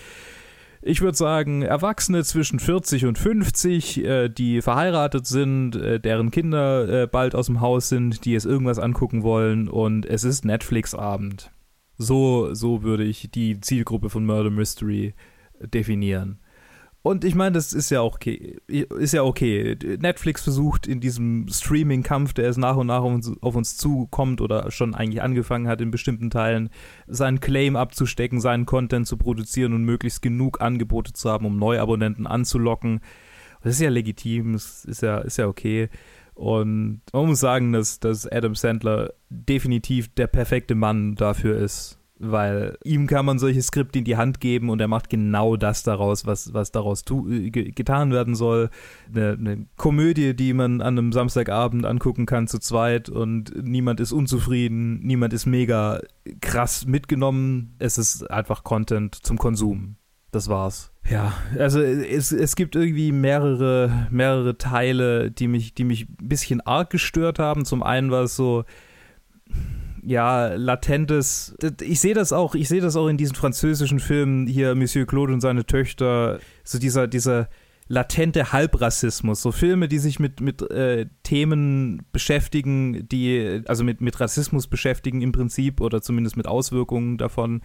ich 0.85 1.01
würde 1.01 1.17
sagen, 1.17 1.61
Erwachsene 1.61 2.23
zwischen 2.23 2.59
40 2.59 3.05
und 3.05 3.17
50, 3.17 4.03
äh, 4.03 4.29
die 4.29 4.61
verheiratet 4.61 5.25
sind, 5.25 5.75
äh, 5.75 5.99
deren 5.99 6.29
Kinder 6.29 7.03
äh, 7.03 7.07
bald 7.07 7.35
aus 7.35 7.47
dem 7.47 7.61
Haus 7.61 7.89
sind, 7.89 8.25
die 8.25 8.35
es 8.35 8.45
irgendwas 8.45 8.79
angucken 8.79 9.23
wollen 9.23 9.69
und 9.69 10.05
es 10.05 10.23
ist 10.23 10.45
Netflix-Abend. 10.45 11.51
So, 11.97 12.53
so 12.53 12.83
würde 12.83 13.03
ich 13.03 13.29
die 13.31 13.59
Zielgruppe 13.61 14.09
von 14.09 14.25
Murder 14.25 14.49
Mystery 14.49 15.13
definieren. 15.61 16.39
Und 17.03 17.25
ich 17.25 17.35
meine, 17.35 17.51
das 17.51 17.73
ist 17.73 17.89
ja 17.89 17.99
auch 17.99 18.15
okay. 18.15 18.55
Ist 18.67 19.13
ja 19.13 19.23
okay. 19.23 19.77
Netflix 19.99 20.41
versucht 20.41 20.87
in 20.87 21.01
diesem 21.01 21.47
Streaming-Kampf, 21.49 22.31
der 22.31 22.47
es 22.47 22.55
nach 22.55 22.77
und 22.77 22.87
nach 22.87 23.01
auf 23.01 23.13
uns, 23.13 23.31
auf 23.41 23.55
uns, 23.57 23.75
zukommt 23.75 24.39
oder 24.39 24.71
schon 24.71 24.95
eigentlich 24.95 25.21
angefangen 25.21 25.67
hat 25.67 25.81
in 25.81 25.91
bestimmten 25.91 26.29
Teilen, 26.29 26.69
seinen 27.05 27.41
Claim 27.41 27.75
abzustecken, 27.75 28.39
seinen 28.39 28.65
Content 28.65 29.05
zu 29.05 29.17
produzieren 29.17 29.73
und 29.73 29.83
möglichst 29.83 30.21
genug 30.21 30.61
Angebote 30.61 31.11
zu 31.11 31.29
haben, 31.29 31.45
um 31.45 31.57
Neuabonnenten 31.57 32.25
anzulocken. 32.25 33.01
Das 33.63 33.73
ist 33.73 33.81
ja 33.81 33.89
legitim, 33.89 34.53
das 34.53 34.85
ist 34.85 35.01
ja, 35.01 35.17
ist 35.17 35.37
ja 35.37 35.47
okay. 35.47 35.89
Und 36.35 37.01
man 37.11 37.25
muss 37.25 37.41
sagen, 37.41 37.73
dass, 37.73 37.99
dass 37.99 38.25
Adam 38.31 38.55
Sandler 38.55 39.11
definitiv 39.29 40.07
der 40.15 40.27
perfekte 40.27 40.73
Mann 40.73 41.15
dafür 41.15 41.57
ist 41.57 41.99
weil 42.23 42.77
ihm 42.83 43.07
kann 43.07 43.25
man 43.25 43.39
solche 43.39 43.61
Skripte 43.61 43.99
in 43.99 44.05
die 44.05 44.17
Hand 44.17 44.39
geben 44.39 44.69
und 44.69 44.79
er 44.79 44.87
macht 44.87 45.09
genau 45.09 45.57
das 45.57 45.83
daraus, 45.83 46.25
was, 46.25 46.53
was 46.53 46.71
daraus 46.71 47.03
tu, 47.03 47.29
äh, 47.29 47.49
getan 47.49 48.11
werden 48.11 48.35
soll. 48.35 48.69
Eine, 49.13 49.33
eine, 49.33 49.65
Komödie, 49.75 50.35
die 50.35 50.53
man 50.53 50.81
an 50.81 50.97
einem 50.97 51.11
Samstagabend 51.11 51.85
angucken 51.85 52.25
kann 52.25 52.47
zu 52.47 52.59
zweit 52.59 53.09
und 53.09 53.53
niemand 53.61 53.99
ist 53.99 54.11
unzufrieden, 54.11 54.99
niemand 55.01 55.33
ist 55.33 55.45
mega 55.45 55.99
krass 56.41 56.85
mitgenommen. 56.85 57.75
Es 57.79 57.97
ist 57.97 58.29
einfach 58.31 58.63
Content 58.63 59.15
zum 59.15 59.37
Konsum. 59.37 59.97
Das 60.31 60.49
war's. 60.49 60.91
Ja, 61.09 61.33
also 61.59 61.79
es, 61.81 62.31
es 62.31 62.55
gibt 62.55 62.75
irgendwie 62.75 63.11
mehrere, 63.11 64.07
mehrere 64.09 64.57
Teile, 64.57 65.29
die 65.29 65.47
mich, 65.47 65.75
die 65.75 65.83
mich 65.83 66.07
ein 66.09 66.29
bisschen 66.29 66.61
arg 66.61 66.89
gestört 66.89 67.37
haben. 67.37 67.65
Zum 67.65 67.83
einen 67.83 68.09
war 68.09 68.23
es 68.23 68.35
so, 68.35 68.63
ja, 70.05 70.53
latentes. 70.55 71.55
Ich 71.81 71.99
sehe 71.99 72.13
das 72.13 72.33
auch, 72.33 72.55
ich 72.55 72.67
sehe 72.67 72.81
das 72.81 72.95
auch 72.95 73.07
in 73.07 73.17
diesen 73.17 73.35
französischen 73.35 73.99
Filmen 73.99 74.47
hier, 74.47 74.75
Monsieur 74.75 75.05
Claude 75.05 75.33
und 75.33 75.41
seine 75.41 75.65
Töchter, 75.65 76.39
so 76.63 76.79
dieser, 76.79 77.07
dieser 77.07 77.49
latente 77.87 78.51
Halbrassismus, 78.51 79.41
so 79.41 79.51
Filme, 79.51 79.87
die 79.87 79.99
sich 79.99 80.19
mit, 80.19 80.41
mit 80.41 80.61
äh, 80.71 81.07
Themen 81.23 82.03
beschäftigen, 82.11 83.07
die, 83.07 83.61
also 83.65 83.83
mit, 83.83 84.01
mit 84.01 84.19
Rassismus 84.19 84.67
beschäftigen 84.67 85.21
im 85.21 85.31
Prinzip 85.31 85.81
oder 85.81 86.01
zumindest 86.01 86.37
mit 86.37 86.47
Auswirkungen 86.47 87.17
davon 87.17 87.61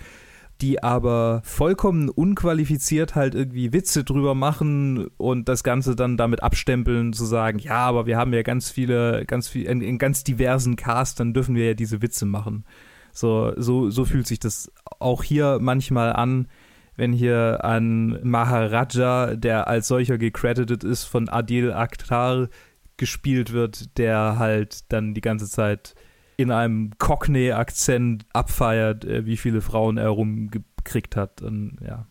die 0.61 0.83
aber 0.83 1.41
vollkommen 1.45 2.09
unqualifiziert 2.09 3.15
halt 3.15 3.35
irgendwie 3.35 3.73
Witze 3.73 4.03
drüber 4.05 4.35
machen 4.35 5.09
und 5.17 5.49
das 5.49 5.63
Ganze 5.63 5.95
dann 5.95 6.17
damit 6.17 6.43
abstempeln, 6.43 7.13
zu 7.13 7.25
sagen, 7.25 7.59
ja, 7.59 7.87
aber 7.87 8.07
wir 8.07 8.17
haben 8.17 8.33
ja 8.33 8.43
ganz 8.43 8.71
viele, 8.71 9.25
ganz 9.27 9.49
viel, 9.49 9.69
einen, 9.69 9.99
ganz 9.99 10.25
diversen 10.25 10.77
Cast, 10.77 11.21
dann 11.21 11.33
dürfen 11.33 11.55
wir 11.55 11.67
ja 11.67 11.75
diese 11.75 12.03
Witze 12.03 12.27
machen. 12.27 12.65
So, 13.13 13.53
so, 13.57 13.91
so 13.91 14.05
fühlt 14.05 14.27
sich 14.27 14.41
das 14.41 14.73
auch 14.99 15.23
hier 15.23 15.59
manchmal 15.61 16.13
an, 16.13 16.49
wenn 16.97 17.13
hier 17.13 17.65
ein 17.65 18.19
Maharaja, 18.25 19.37
der 19.37 19.69
als 19.69 19.87
solcher 19.87 20.19
gecredited 20.19 20.83
ist, 20.83 21.05
von 21.05 21.29
Adil 21.29 21.73
Akhtar 21.73 22.49
gespielt 22.97 23.53
wird, 23.53 23.97
der 23.97 24.39
halt 24.39 24.93
dann 24.93 25.15
die 25.15 25.21
ganze 25.21 25.49
Zeit 25.49 25.95
in 26.39 26.53
einem 26.53 26.93
Cockney-Akzent 26.99 28.25
abfeiert, 28.33 29.05
äh, 29.05 29.27
wie 29.27 29.37
viele 29.37 29.61
Frauen 29.61 29.99
er 29.99 30.09
rumgekriegt 30.09 31.17
hat. 31.17 31.43
Und 31.43 31.79
ja, 31.85 32.07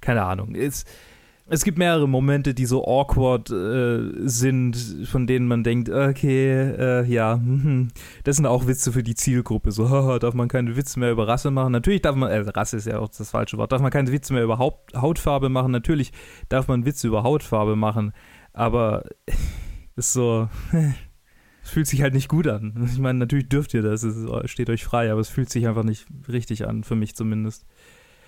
keine 0.00 0.24
Ahnung. 0.24 0.56
Es, 0.56 0.84
es 1.46 1.62
gibt 1.62 1.78
mehrere 1.78 2.08
Momente, 2.08 2.54
die 2.54 2.66
so 2.66 2.84
awkward 2.84 3.50
äh, 3.50 4.26
sind, 4.28 4.76
von 5.04 5.28
denen 5.28 5.46
man 5.46 5.62
denkt, 5.62 5.88
okay, 5.90 6.50
äh, 6.50 7.04
ja, 7.04 7.34
hm, 7.34 7.88
das 8.24 8.36
sind 8.36 8.46
auch 8.46 8.66
Witze 8.66 8.90
für 8.90 9.04
die 9.04 9.14
Zielgruppe. 9.14 9.70
So, 9.70 10.18
darf 10.18 10.34
man 10.34 10.48
keine 10.48 10.76
Witze 10.76 10.98
mehr 10.98 11.12
über 11.12 11.28
Rasse 11.28 11.52
machen? 11.52 11.70
Natürlich 11.70 12.02
darf 12.02 12.16
man, 12.16 12.32
äh, 12.32 12.38
Rasse 12.38 12.76
ist 12.76 12.88
ja 12.88 12.98
auch 12.98 13.10
das 13.10 13.30
falsche 13.30 13.58
Wort, 13.58 13.70
darf 13.70 13.80
man 13.80 13.92
keine 13.92 14.10
Witze 14.10 14.32
mehr 14.32 14.42
über 14.42 14.58
Haut, 14.58 14.74
Hautfarbe 14.96 15.50
machen? 15.50 15.70
Natürlich 15.70 16.10
darf 16.48 16.66
man 16.66 16.84
Witze 16.84 17.06
über 17.06 17.22
Hautfarbe 17.22 17.76
machen, 17.76 18.12
aber 18.52 19.04
ist 19.94 20.12
so, 20.12 20.48
es 21.62 21.70
fühlt 21.70 21.86
sich 21.86 22.02
halt 22.02 22.14
nicht 22.14 22.28
gut 22.28 22.46
an. 22.46 22.88
Ich 22.92 22.98
meine, 22.98 23.18
natürlich 23.18 23.48
dürft 23.48 23.74
ihr 23.74 23.82
das, 23.82 24.02
es 24.02 24.50
steht 24.50 24.70
euch 24.70 24.84
frei, 24.84 25.10
aber 25.10 25.20
es 25.20 25.28
fühlt 25.28 25.50
sich 25.50 25.66
einfach 25.66 25.84
nicht 25.84 26.06
richtig 26.28 26.66
an, 26.66 26.84
für 26.84 26.96
mich 26.96 27.14
zumindest. 27.14 27.64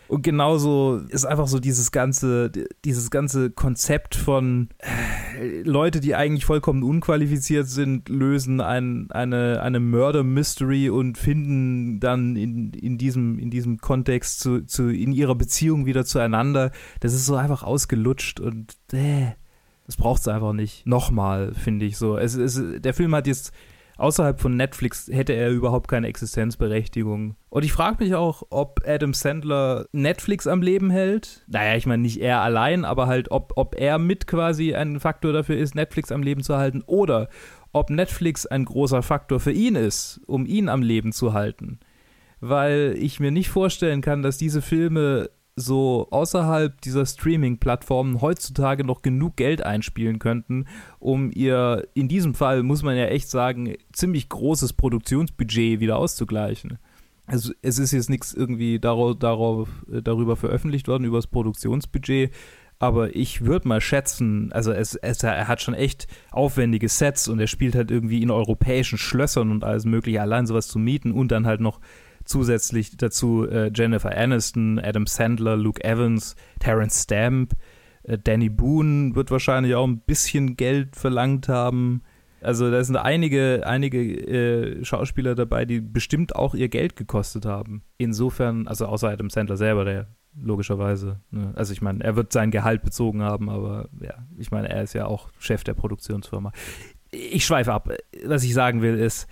Und 0.07 0.23
genauso 0.23 1.01
ist 1.09 1.25
einfach 1.25 1.47
so 1.47 1.59
dieses 1.59 1.90
ganze, 1.90 2.53
dieses 2.85 3.11
ganze 3.11 3.51
Konzept 3.51 4.14
von 4.14 4.68
äh, 4.79 5.62
Leute, 5.62 6.01
die 6.01 6.14
eigentlich 6.14 6.44
vollkommen 6.44 6.83
unqualifiziert 6.83 7.68
sind, 7.68 8.11
lösen 8.11 8.61
ein, 8.61 9.11
eine, 9.11 9.62
eine 9.62 9.81
Murder-Mystery 9.81 10.90
und 10.90 11.16
finden 11.16 12.01
dann 12.01 12.37
in, 12.37 12.73
in, 12.75 12.99
diesem, 12.99 13.38
in 13.38 13.51
diesem 13.51 13.79
Kontext 13.79 14.40
zu, 14.40 14.66
zu, 14.66 14.90
in 14.90 15.12
ihrer 15.12 15.35
Beziehung 15.35 15.87
wieder 15.87 16.05
zueinander. 16.05 16.70
Das 17.01 17.14
ist 17.14 17.25
so 17.25 17.37
einfach 17.37 17.62
ausgelutscht 17.62 18.40
und 18.40 18.77
äh, 18.92 19.33
das 19.87 19.97
braucht 19.97 20.20
es 20.20 20.29
einfach 20.29 20.53
nicht. 20.53 20.87
Nochmal, 20.87 21.53
finde 21.55 21.85
ich 21.87 21.97
so. 21.99 22.16
Es, 22.16 22.35
es, 22.35 22.61
der 22.81 22.94
Film 22.94 23.14
hat 23.14 23.27
jetzt 23.27 23.53
außerhalb 23.97 24.40
von 24.40 24.57
Netflix 24.57 25.09
hätte 25.12 25.35
er 25.35 25.51
überhaupt 25.51 25.88
keine 25.88 26.09
Existenzberechtigung. 26.09 27.37
Und 27.49 27.64
ich 27.64 27.73
frage 27.73 28.03
mich 28.03 28.14
auch, 28.14 28.42
ob 28.51 28.81
Adam 28.87 29.14
Sandler 29.14 29.87
Netflix 29.92 30.47
am 30.47 30.62
Leben 30.62 30.90
hält. 30.90 31.44
Naja, 31.47 31.77
ich 31.77 31.87
meine 31.87 32.03
nicht 32.03 32.20
er 32.20 32.40
allein, 32.40 32.85
aber 32.85 33.07
halt, 33.07 33.31
ob, 33.31 33.53
ob 33.57 33.77
er 33.79 33.99
mit 33.99 34.27
quasi 34.27 34.75
ein 34.75 35.01
Faktor 35.01 35.33
dafür 35.33 35.57
ist, 35.57 35.75
Netflix 35.75 36.11
am 36.11 36.23
Leben 36.23 36.42
zu 36.42 36.57
halten 36.57 36.83
oder 36.87 37.29
ob 37.73 37.90
Netflix 37.90 38.47
ein 38.47 38.64
großer 38.64 39.03
Faktor 39.03 39.40
für 39.40 39.53
ihn 39.53 39.75
ist, 39.75 40.20
um 40.27 40.47
ihn 40.47 40.68
am 40.68 40.83
Leben 40.83 41.12
zu 41.12 41.33
halten. 41.33 41.81
Weil 42.40 42.94
ich 42.99 43.20
mir 43.20 43.31
nicht 43.31 43.49
vorstellen 43.49 44.01
kann, 44.01 44.23
dass 44.23 44.38
diese 44.38 44.62
Filme 44.62 45.31
so 45.57 46.09
außerhalb 46.11 46.81
dieser 46.81 47.07
Streaming-Plattformen 47.07 48.21
heutzutage 48.21 48.85
noch 48.85 49.03
genug 49.03 49.37
Geld 49.37 49.62
einspielen 49.62 50.19
könnten, 50.19 50.67
um 50.99 51.31
ihr, 51.33 51.87
in 51.95 52.09
diesem 52.09 52.35
Fall 52.35 52.62
muss 52.62 52.83
man 52.83 52.97
ja 52.97 53.07
echt 53.07 53.31
sagen, 53.31 53.75
ziemlich 53.93 54.29
großes 54.29 54.73
Produktionsbudget 54.73 55.81
wieder 55.81 55.97
auszugleichen. 55.97 56.79
Also 57.27 57.53
es 57.62 57.79
ist 57.79 57.93
jetzt 57.93 58.11
nichts 58.11 58.35
irgendwie 58.35 58.79
darauf, 58.79 59.19
darauf, 59.19 59.69
äh, 59.90 60.03
darüber 60.03 60.37
veröffentlicht 60.37 60.88
worden, 60.88 61.05
über 61.05 61.19
das 61.19 61.27
Produktionsbudget, 61.29 62.33
aber 62.79 63.14
ich 63.14 63.45
würde 63.45 63.69
mal 63.69 63.81
schätzen, 63.81 64.53
also 64.53 64.73
es, 64.73 64.97
es, 64.97 65.23
er 65.23 65.49
hat 65.49 65.62
schon 65.62 65.75
echt 65.75 66.07
aufwendige 66.33 66.88
Sets 66.88 67.29
und 67.29 67.38
er 67.38 67.47
spielt 67.47 67.77
halt 67.77 67.90
irgendwie 67.90 68.21
in 68.23 68.31
europäischen 68.31 68.99
Schlössern 68.99 69.53
und 69.53 69.64
alles 69.64 69.85
mögliche, 69.85 70.21
allein 70.21 70.47
sowas 70.47 70.69
zu 70.69 70.79
mieten 70.79 71.12
und 71.12 71.31
dann 71.31 71.47
halt 71.47 71.61
noch 71.61 71.81
zusätzlich 72.25 72.97
dazu 72.97 73.49
äh, 73.49 73.71
Jennifer 73.75 74.17
Aniston, 74.17 74.79
Adam 74.79 75.07
Sandler, 75.07 75.57
Luke 75.57 75.83
Evans, 75.85 76.37
Terence 76.61 77.03
Stamp, 77.03 77.55
äh, 78.05 78.19
Danny 78.19 78.49
Boone 78.49 79.15
wird 79.15 79.31
wahrscheinlich 79.31 79.75
auch 79.75 79.87
ein 79.87 80.01
bisschen 80.01 80.57
Geld 80.57 80.97
verlangt 80.97 81.49
haben. 81.49 82.03
Also 82.41 82.71
da 82.71 82.85
sind 82.85 82.97
einige, 82.97 83.63
einige 83.67 83.99
äh, 84.01 84.85
Schauspieler 84.85 85.35
dabei, 85.35 85.65
die 85.65 85.81
bestimmt 85.81 86.37
auch 86.37 86.55
ihr 86.55 86.69
Geld 86.69 86.95
gekostet 86.95 87.47
haben. 87.47 87.83
Insofern, 87.97 88.69
also 88.69 88.87
außer 88.87 89.09
Adam 89.09 89.31
Sandler 89.31 89.57
selber, 89.57 89.85
der 89.85 90.09
logischerweise. 90.39 91.21
Ne? 91.31 91.53
Also 91.57 91.73
ich 91.73 91.81
meine, 91.81 92.05
er 92.05 92.17
wird 92.17 92.33
sein 92.33 92.51
Gehalt 92.51 92.83
bezogen 92.83 93.23
haben, 93.23 93.49
aber 93.49 93.89
ja, 94.01 94.27
ich 94.37 94.51
meine, 94.51 94.69
er 94.69 94.83
ist 94.83 94.93
ja 94.93 95.07
auch 95.07 95.31
Chef 95.39 95.65
der 95.65 95.75
Produktionsfirma. 95.75 96.53
Ich 97.13 97.47
schweife 97.47 97.73
ab. 97.73 97.91
Was 98.27 98.45
ich 98.45 98.53
sagen 98.53 98.83
will 98.83 98.99
ist, 98.99 99.29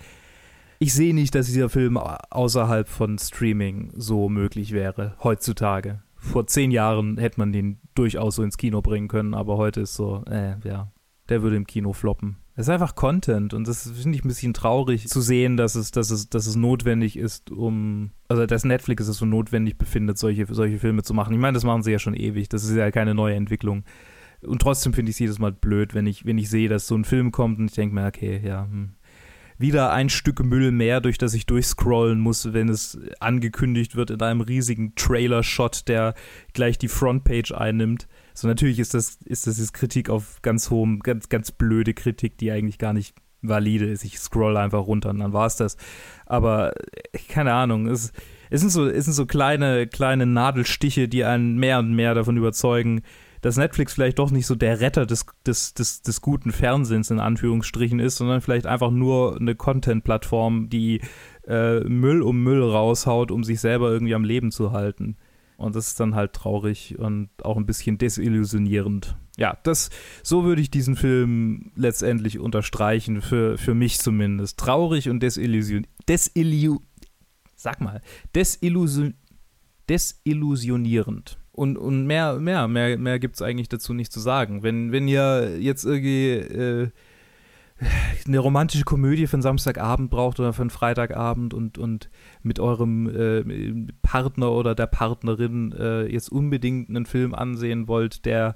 ich 0.83 0.93
sehe 0.93 1.15
nicht, 1.15 1.33
dass 1.33 1.45
dieser 1.45 1.69
Film 1.69 1.95
außerhalb 1.95 2.89
von 2.89 3.17
Streaming 3.17 3.93
so 3.95 4.27
möglich 4.27 4.73
wäre, 4.73 5.15
heutzutage. 5.23 6.03
Vor 6.17 6.45
zehn 6.47 6.71
Jahren 6.71 7.17
hätte 7.17 7.39
man 7.39 7.53
den 7.53 7.79
durchaus 7.95 8.35
so 8.35 8.43
ins 8.43 8.57
Kino 8.57 8.81
bringen 8.81 9.07
können, 9.07 9.33
aber 9.33 9.55
heute 9.55 9.79
ist 9.79 9.95
so, 9.95 10.25
äh, 10.29 10.55
ja, 10.67 10.91
der 11.29 11.41
würde 11.41 11.55
im 11.55 11.67
Kino 11.67 11.93
floppen. 11.93 12.35
Es 12.55 12.67
ist 12.67 12.69
einfach 12.69 12.95
Content 12.95 13.53
und 13.53 13.65
das 13.65 13.89
finde 13.89 14.17
ich 14.17 14.25
ein 14.25 14.27
bisschen 14.27 14.53
traurig 14.53 15.07
zu 15.07 15.21
sehen, 15.21 15.55
dass 15.55 15.75
es, 15.75 15.91
dass 15.91 16.11
es, 16.11 16.29
dass 16.29 16.47
es 16.47 16.57
notwendig 16.57 17.17
ist, 17.17 17.49
um, 17.49 18.11
also 18.27 18.45
dass 18.45 18.65
Netflix 18.65 19.07
es 19.07 19.17
so 19.17 19.25
notwendig 19.25 19.77
befindet, 19.77 20.17
solche, 20.17 20.45
solche 20.53 20.79
Filme 20.79 21.03
zu 21.03 21.13
machen. 21.13 21.33
Ich 21.33 21.39
meine, 21.39 21.55
das 21.55 21.63
machen 21.63 21.83
sie 21.83 21.93
ja 21.93 21.99
schon 21.99 22.13
ewig, 22.13 22.49
das 22.49 22.65
ist 22.65 22.75
ja 22.75 22.91
keine 22.91 23.15
neue 23.15 23.35
Entwicklung. 23.35 23.85
Und 24.45 24.61
trotzdem 24.61 24.91
finde 24.93 25.11
ich 25.11 25.15
es 25.15 25.19
jedes 25.19 25.39
Mal 25.39 25.53
blöd, 25.53 25.93
wenn 25.93 26.07
ich, 26.07 26.25
wenn 26.25 26.37
ich 26.37 26.49
sehe, 26.49 26.67
dass 26.67 26.87
so 26.87 26.95
ein 26.95 27.05
Film 27.05 27.31
kommt 27.31 27.59
und 27.59 27.67
ich 27.67 27.75
denke 27.75 27.95
mir, 27.95 28.05
okay, 28.05 28.41
ja, 28.43 28.65
hm, 28.65 28.95
wieder 29.63 29.91
ein 29.93 30.09
Stück 30.09 30.43
Müll 30.43 30.71
mehr, 30.71 31.01
durch 31.01 31.17
das 31.17 31.33
ich 31.33 31.47
durchscrollen 31.47 32.19
muss, 32.19 32.53
wenn 32.53 32.69
es 32.69 32.99
angekündigt 33.19 33.95
wird 33.95 34.11
in 34.11 34.21
einem 34.21 34.41
riesigen 34.41 34.93
Trailer-Shot, 34.93 35.87
der 35.87 36.13
gleich 36.53 36.77
die 36.77 36.89
Frontpage 36.89 37.53
einnimmt. 37.53 38.07
So 38.33 38.47
natürlich 38.47 38.77
ist 38.77 38.93
das, 38.93 39.17
ist 39.23 39.47
das 39.47 39.59
jetzt 39.59 39.73
Kritik 39.73 40.09
auf 40.09 40.41
ganz 40.41 40.69
hohem, 40.69 40.99
ganz, 40.99 41.29
ganz 41.29 41.51
blöde 41.51 41.93
Kritik, 41.93 42.37
die 42.37 42.51
eigentlich 42.51 42.77
gar 42.77 42.93
nicht 42.93 43.15
valide 43.41 43.85
ist. 43.85 44.03
Ich 44.03 44.19
scroll 44.19 44.57
einfach 44.57 44.85
runter 44.85 45.11
und 45.11 45.19
dann 45.19 45.33
war 45.33 45.45
es 45.45 45.55
das. 45.55 45.77
Aber 46.25 46.73
äh, 47.13 47.17
keine 47.29 47.53
Ahnung, 47.53 47.87
es, 47.87 48.11
es, 48.49 48.59
sind 48.59 48.69
so, 48.69 48.87
es 48.87 49.05
sind 49.05 49.13
so 49.13 49.25
kleine, 49.25 49.87
kleine 49.87 50.25
Nadelstiche, 50.25 51.07
die 51.07 51.23
einen 51.23 51.57
mehr 51.57 51.79
und 51.79 51.93
mehr 51.93 52.13
davon 52.15 52.35
überzeugen, 52.35 53.01
dass 53.43 53.57
Netflix 53.57 53.93
vielleicht 53.93 54.19
doch 54.19 54.31
nicht 54.31 54.47
so 54.47 54.55
der 54.55 54.79
Retter 54.79 55.05
des, 55.05 55.25
des, 55.45 55.73
des, 55.73 56.01
des 56.01 56.21
guten 56.21 56.53
Fernsehens 56.53 57.11
in 57.11 57.19
Anführungsstrichen 57.19 57.99
ist, 57.99 58.15
sondern 58.15 58.39
vielleicht 58.39 58.65
einfach 58.65 58.89
nur 58.89 59.35
eine 59.37 59.53
Content-Plattform, 59.53 60.69
die 60.69 61.01
äh, 61.45 61.81
Müll 61.81 62.21
um 62.21 62.41
Müll 62.41 62.63
raushaut, 62.63 63.31
um 63.31 63.43
sich 63.43 63.59
selber 63.59 63.91
irgendwie 63.91 64.15
am 64.15 64.23
Leben 64.23 64.49
zu 64.49 64.71
halten. 64.71 65.17
Und 65.57 65.75
das 65.75 65.87
ist 65.87 65.99
dann 65.99 66.15
halt 66.15 66.31
traurig 66.31 66.97
und 66.97 67.29
auch 67.43 67.57
ein 67.57 67.65
bisschen 67.65 67.97
desillusionierend. 67.97 69.17
Ja, 69.37 69.57
das, 69.63 69.89
so 70.23 70.45
würde 70.45 70.61
ich 70.61 70.71
diesen 70.71 70.95
Film 70.95 71.73
letztendlich 71.75 72.39
unterstreichen, 72.39 73.21
für, 73.21 73.57
für 73.57 73.73
mich 73.73 73.99
zumindest. 73.99 74.57
Traurig 74.57 75.09
und 75.09 75.21
desillusion, 75.21 75.85
desillu, 76.07 76.79
sag 77.57 77.81
mal, 77.81 78.01
desillusion, 78.33 79.15
desillusionierend. 79.89 81.37
Und, 81.53 81.77
und 81.77 82.07
mehr, 82.07 82.39
mehr, 82.39 82.67
mehr, 82.67 82.97
mehr 82.97 83.19
gibt 83.19 83.35
es 83.35 83.41
eigentlich 83.43 83.69
dazu 83.69 83.93
nicht 83.93 84.11
zu 84.11 84.19
sagen. 84.19 84.63
Wenn, 84.63 84.91
wenn 84.91 85.07
ihr 85.07 85.59
jetzt 85.59 85.85
irgendwie 85.85 86.31
äh, 86.31 86.89
eine 88.25 88.39
romantische 88.39 88.85
Komödie 88.85 89.27
für 89.27 89.35
einen 89.35 89.43
Samstagabend 89.43 90.09
braucht 90.09 90.39
oder 90.39 90.51
für 90.53 90.61
einen 90.61 90.71
Freitagabend 90.71 91.53
und, 91.53 91.77
und 91.77 92.09
mit 92.41 92.59
eurem 92.59 93.07
äh, 93.07 93.93
Partner 94.01 94.51
oder 94.51 94.73
der 94.73 94.87
Partnerin 94.87 95.73
äh, 95.73 96.05
jetzt 96.05 96.31
unbedingt 96.31 96.89
einen 96.89 97.05
Film 97.05 97.35
ansehen 97.35 97.87
wollt, 97.87 98.25
der 98.25 98.55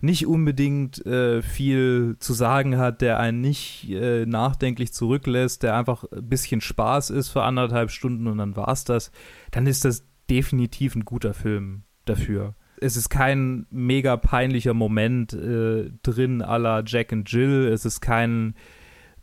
nicht 0.00 0.28
unbedingt 0.28 1.04
äh, 1.06 1.42
viel 1.42 2.16
zu 2.20 2.32
sagen 2.34 2.78
hat, 2.78 3.00
der 3.00 3.18
einen 3.18 3.40
nicht 3.40 3.90
äh, 3.90 4.26
nachdenklich 4.26 4.92
zurücklässt, 4.92 5.64
der 5.64 5.76
einfach 5.76 6.04
ein 6.12 6.28
bisschen 6.28 6.60
Spaß 6.60 7.10
ist 7.10 7.30
für 7.30 7.42
anderthalb 7.42 7.90
Stunden 7.90 8.28
und 8.28 8.38
dann 8.38 8.54
war's 8.54 8.84
das, 8.84 9.10
dann 9.50 9.66
ist 9.66 9.84
das 9.84 10.06
definitiv 10.30 10.94
ein 10.94 11.04
guter 11.04 11.34
Film 11.34 11.82
dafür. 12.08 12.54
Es 12.80 12.96
ist 12.96 13.08
kein 13.08 13.66
mega 13.70 14.16
peinlicher 14.16 14.74
Moment 14.74 15.32
äh, 15.32 15.90
drin 16.02 16.38
la 16.38 16.82
Jack 16.86 17.12
and 17.12 17.30
Jill. 17.30 17.66
Es 17.66 17.84
ist 17.84 18.00
kein 18.00 18.54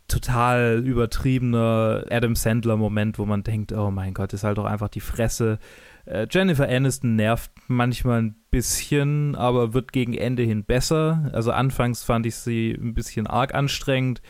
total 0.08 0.82
übertriebener 0.84 2.04
Adam 2.10 2.36
Sandler-Moment, 2.36 3.18
wo 3.18 3.26
man 3.26 3.42
denkt, 3.42 3.72
oh 3.72 3.90
mein 3.90 4.14
Gott, 4.14 4.32
ist 4.32 4.44
halt 4.44 4.58
doch 4.58 4.64
einfach 4.64 4.88
die 4.88 5.00
Fresse. 5.00 5.58
Äh, 6.04 6.26
Jennifer 6.30 6.68
Aniston 6.68 7.16
nervt 7.16 7.50
manchmal 7.66 8.22
ein 8.22 8.36
bisschen, 8.50 9.34
aber 9.34 9.74
wird 9.74 9.92
gegen 9.92 10.14
Ende 10.14 10.44
hin 10.44 10.64
besser. 10.64 11.30
Also 11.32 11.50
anfangs 11.50 12.04
fand 12.04 12.26
ich 12.26 12.36
sie 12.36 12.72
ein 12.72 12.94
bisschen 12.94 13.26
arg 13.26 13.54
anstrengend 13.54 14.22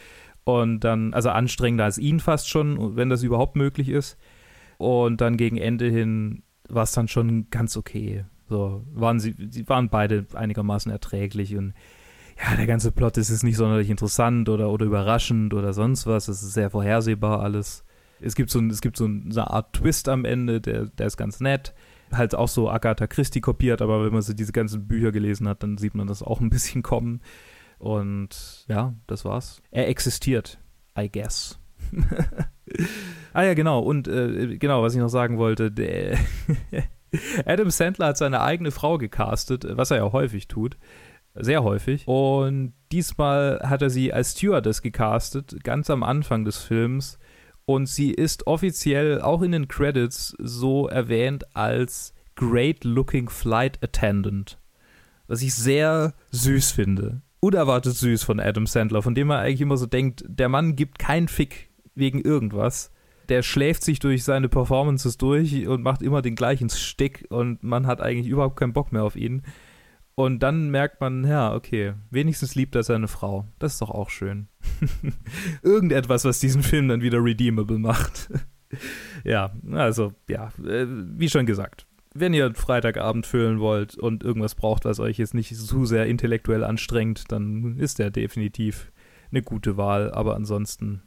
und 0.45 0.81
dann, 0.81 1.13
also 1.13 1.31
anstrengender 1.31 1.85
als 1.85 1.99
ihn 1.99 2.21
fast 2.21 2.49
schon, 2.49 2.97
wenn 2.97 3.11
das 3.11 3.23
überhaupt 3.23 3.57
möglich 3.57 3.89
ist. 3.89 4.17
Und 4.79 5.21
dann 5.21 5.37
gegen 5.37 5.59
Ende 5.59 5.89
hin 5.89 6.43
war 6.69 6.85
es 6.85 6.93
dann 6.93 7.09
schon 7.09 7.51
ganz 7.51 7.77
okay. 7.77 8.25
So 8.49 8.85
waren 8.95 9.21
sie, 9.21 9.35
sie 9.51 9.69
waren 9.69 9.89
beide 9.89 10.27
einigermaßen 10.35 10.91
erträglich 10.93 11.57
und 11.57 11.75
ja, 12.39 12.55
der 12.55 12.67
ganze 12.67 12.93
Plot 12.93 13.17
ist 13.17 13.31
jetzt 13.31 13.45
nicht 13.45 13.57
sonderlich 13.57 13.89
interessant 13.89 14.49
oder, 14.49 14.71
oder 14.71 14.85
überraschend 14.85 15.55
oder 15.55 15.73
sonst 15.73 16.07
was. 16.07 16.29
Es 16.29 16.43
ist 16.43 16.53
sehr 16.53 16.71
vorhersehbar 16.71 17.41
alles. 17.41 17.85
Es 18.21 18.35
gibt 18.35 18.51
so, 18.51 18.61
es 18.61 18.81
gibt 18.81 18.97
so 18.97 19.07
eine 19.07 19.51
Art 19.51 19.73
Twist 19.73 20.09
am 20.09 20.25
Ende, 20.25 20.61
der, 20.61 20.87
der 20.87 21.07
ist 21.07 21.17
ganz 21.17 21.41
nett. 21.41 21.75
Halt 22.13 22.35
auch 22.35 22.49
so 22.49 22.71
Agatha 22.71 23.07
Christie 23.07 23.41
kopiert, 23.41 23.83
aber 23.83 24.05
wenn 24.05 24.13
man 24.13 24.23
so 24.23 24.33
diese 24.33 24.53
ganzen 24.53 24.87
Bücher 24.87 25.13
gelesen 25.13 25.49
hat, 25.49 25.63
dann 25.63 25.77
sieht 25.79 25.95
man 25.95 26.07
das 26.07 26.23
auch 26.23 26.41
ein 26.41 26.51
bisschen 26.51 26.83
kommen. 26.83 27.21
Und 27.79 28.65
ja, 28.69 28.95
das 29.07 29.25
war's. 29.25 29.63
Er 29.71 29.89
existiert, 29.89 30.59
I 30.99 31.11
guess. 31.11 31.59
ah 33.33 33.43
ja, 33.43 33.55
genau. 33.55 33.81
Und 33.81 34.09
äh, 34.09 34.57
genau, 34.59 34.83
was 34.83 34.95
ich 34.95 35.01
noch 35.01 35.09
sagen 35.09 35.39
wollte, 35.39 35.71
der 35.71 36.19
Adam 37.47 37.71
Sandler 37.71 38.09
hat 38.09 38.19
seine 38.19 38.41
eigene 38.41 38.71
Frau 38.71 38.99
gecastet, 38.99 39.67
was 39.69 39.91
er 39.91 39.99
ja 39.99 40.13
häufig 40.13 40.49
tut. 40.49 40.77
Sehr 41.35 41.63
häufig. 41.63 42.07
Und 42.09 42.73
diesmal 42.93 43.61
hat 43.63 43.83
er 43.83 43.91
sie 43.91 44.13
als 44.13 44.33
Stewardess 44.33 44.81
gecastet, 44.81 45.63
ganz 45.65 45.91
am 45.91 46.03
Anfang 46.03 46.45
des 46.45 46.59
Films. 46.59 47.19
Und 47.67 47.89
sie 47.89 48.13
ist 48.13 48.47
offiziell 48.47 49.21
auch 49.21 49.43
in 49.43 49.53
den 49.53 49.69
Credits 49.69 50.35
so 50.39 50.89
erwähnt 50.89 51.45
als 51.55 52.15
Great 52.37 52.85
Looking 52.85 53.29
Flight 53.29 53.83
Attendant. 53.83 54.59
Was 55.27 55.43
ich 55.43 55.55
sehr 55.55 56.15
süß 56.31 56.71
finde. 56.71 57.23
Unerwartet 57.41 57.97
süß 57.97 58.23
von 58.23 58.41
Adam 58.41 58.67
Sandler, 58.67 59.03
von 59.03 59.15
dem 59.15 59.27
man 59.27 59.41
eigentlich 59.41 59.61
immer 59.61 59.77
so 59.77 59.87
denkt, 59.87 60.25
der 60.27 60.49
Mann 60.49 60.77
gibt 60.77 60.99
keinen 60.99 61.29
Fick 61.29 61.71
wegen 61.95 62.21
irgendwas 62.21 62.93
der 63.29 63.43
schläft 63.43 63.83
sich 63.83 63.99
durch 63.99 64.25
seine 64.25 64.49
Performances 64.49 65.19
durch 65.19 65.67
und 65.67 65.83
macht 65.83 66.03
immer 66.03 66.23
den 66.23 66.35
gleichen 66.35 66.71
Stick 66.71 67.27
und 67.31 67.63
man 67.63 67.87
hat 67.87 68.01
eigentlich 68.01 68.29
überhaupt 68.29 68.59
keinen 68.59 68.73
Bock 68.73 68.93
mehr 68.93 69.05
auf 69.05 69.17
ihn. 69.17 69.43
Und 70.15 70.43
dann 70.43 70.71
merkt 70.71 71.03
man, 71.03 71.25
ja, 71.25 71.55
okay, 71.55 71.93
wenigstens 72.11 72.55
liebt 72.55 72.75
er 72.75 72.83
seine 72.83 73.07
Frau. 73.07 73.47
Das 73.59 73.75
ist 73.75 73.83
doch 73.83 73.91
auch 73.91 74.09
schön. 74.09 74.49
Irgendetwas, 75.63 76.25
was 76.25 76.41
diesen 76.41 76.63
Film 76.63 76.89
dann 76.89 77.03
wieder 77.03 77.23
redeemable 77.23 77.79
macht. 77.79 78.31
ja, 79.25 79.53
also, 79.73 80.15
ja, 80.29 80.49
äh, 80.67 80.87
wie 80.89 81.29
schon 81.29 81.45
gesagt. 81.45 81.87
Wenn 82.15 82.33
ihr 82.33 82.55
Freitagabend 82.55 83.27
füllen 83.27 83.61
wollt 83.61 83.99
und 83.99 84.25
irgendwas 84.25 84.55
braucht, 84.55 84.87
was 84.87 85.01
euch 85.01 85.19
jetzt 85.19 85.35
nicht 85.35 85.55
zu 85.55 85.85
sehr 85.85 86.07
intellektuell 86.07 86.65
anstrengt, 86.65 87.31
dann 87.31 87.77
ist 87.77 87.99
der 87.99 88.11
definitiv 88.11 88.91
eine 89.31 89.43
gute 89.43 89.77
Wahl. 89.77 90.11
Aber 90.13 90.35
ansonsten 90.35 91.03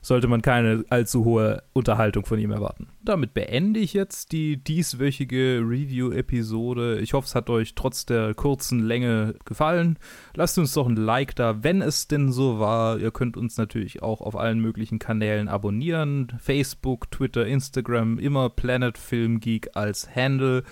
sollte 0.00 0.28
man 0.28 0.42
keine 0.42 0.84
allzu 0.88 1.24
hohe 1.24 1.62
Unterhaltung 1.72 2.24
von 2.24 2.38
ihm 2.38 2.50
erwarten. 2.50 2.88
Damit 3.02 3.34
beende 3.34 3.80
ich 3.80 3.92
jetzt 3.92 4.32
die 4.32 4.56
dieswöchige 4.56 5.62
Review-Episode. 5.62 6.98
Ich 7.00 7.12
hoffe, 7.12 7.26
es 7.26 7.34
hat 7.34 7.50
euch 7.50 7.74
trotz 7.74 8.06
der 8.06 8.34
kurzen 8.34 8.80
Länge 8.80 9.34
gefallen. 9.44 9.98
Lasst 10.34 10.58
uns 10.58 10.72
doch 10.72 10.86
ein 10.86 10.96
Like 10.96 11.34
da, 11.36 11.62
wenn 11.62 11.82
es 11.82 12.08
denn 12.08 12.32
so 12.32 12.58
war. 12.58 12.98
Ihr 12.98 13.10
könnt 13.10 13.36
uns 13.36 13.56
natürlich 13.56 14.02
auch 14.02 14.20
auf 14.20 14.36
allen 14.36 14.60
möglichen 14.60 14.98
Kanälen 14.98 15.48
abonnieren. 15.48 16.32
Facebook, 16.38 17.10
Twitter, 17.10 17.46
Instagram, 17.46 18.18
immer 18.18 18.48
Planet 18.50 18.96
Film 18.96 19.40
Geek 19.40 19.70
als 19.74 20.14
Handle. 20.14 20.62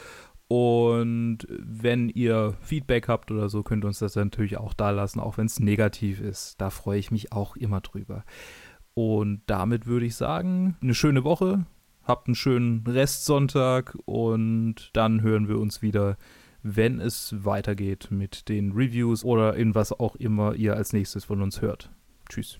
Und 0.49 1.47
wenn 1.51 2.09
ihr 2.09 2.55
Feedback 2.63 3.07
habt 3.09 3.31
oder 3.31 3.51
so, 3.51 3.63
könnt 3.63 3.85
ihr 3.85 3.89
uns 3.89 3.99
das 3.99 4.17
natürlich 4.17 4.57
auch 4.57 4.73
da 4.73 4.91
lassen, 4.91 5.21
auch 5.21 5.37
wenn 5.37 5.45
es 5.45 5.61
negativ 5.61 6.21
ist. 6.21 6.59
Da 6.59 6.71
freue 6.71 6.99
ich 6.99 7.11
mich 7.11 7.33
auch 7.33 7.55
immer 7.57 7.83
drüber. 7.83 8.25
Und 9.01 9.43
damit 9.47 9.87
würde 9.87 10.07
ich 10.07 10.17
sagen, 10.17 10.77
eine 10.83 10.93
schöne 10.93 11.23
Woche, 11.23 11.65
habt 12.03 12.27
einen 12.27 12.35
schönen 12.35 12.85
Restsonntag 12.85 13.97
und 14.07 14.91
dann 14.93 15.23
hören 15.23 15.47
wir 15.47 15.61
uns 15.61 15.83
wieder, 15.83 16.17
wenn 16.65 16.99
es 16.99 17.33
weitergeht 17.45 18.09
mit 18.11 18.49
den 18.49 18.73
Reviews 18.73 19.23
oder 19.23 19.55
in 19.55 19.77
was 19.77 19.93
auch 19.93 20.17
immer 20.17 20.57
ihr 20.57 20.75
als 20.75 20.93
nächstes 20.93 21.27
von 21.27 21.43
uns 21.43 21.63
hört. 21.63 21.93
Tschüss. 22.29 22.59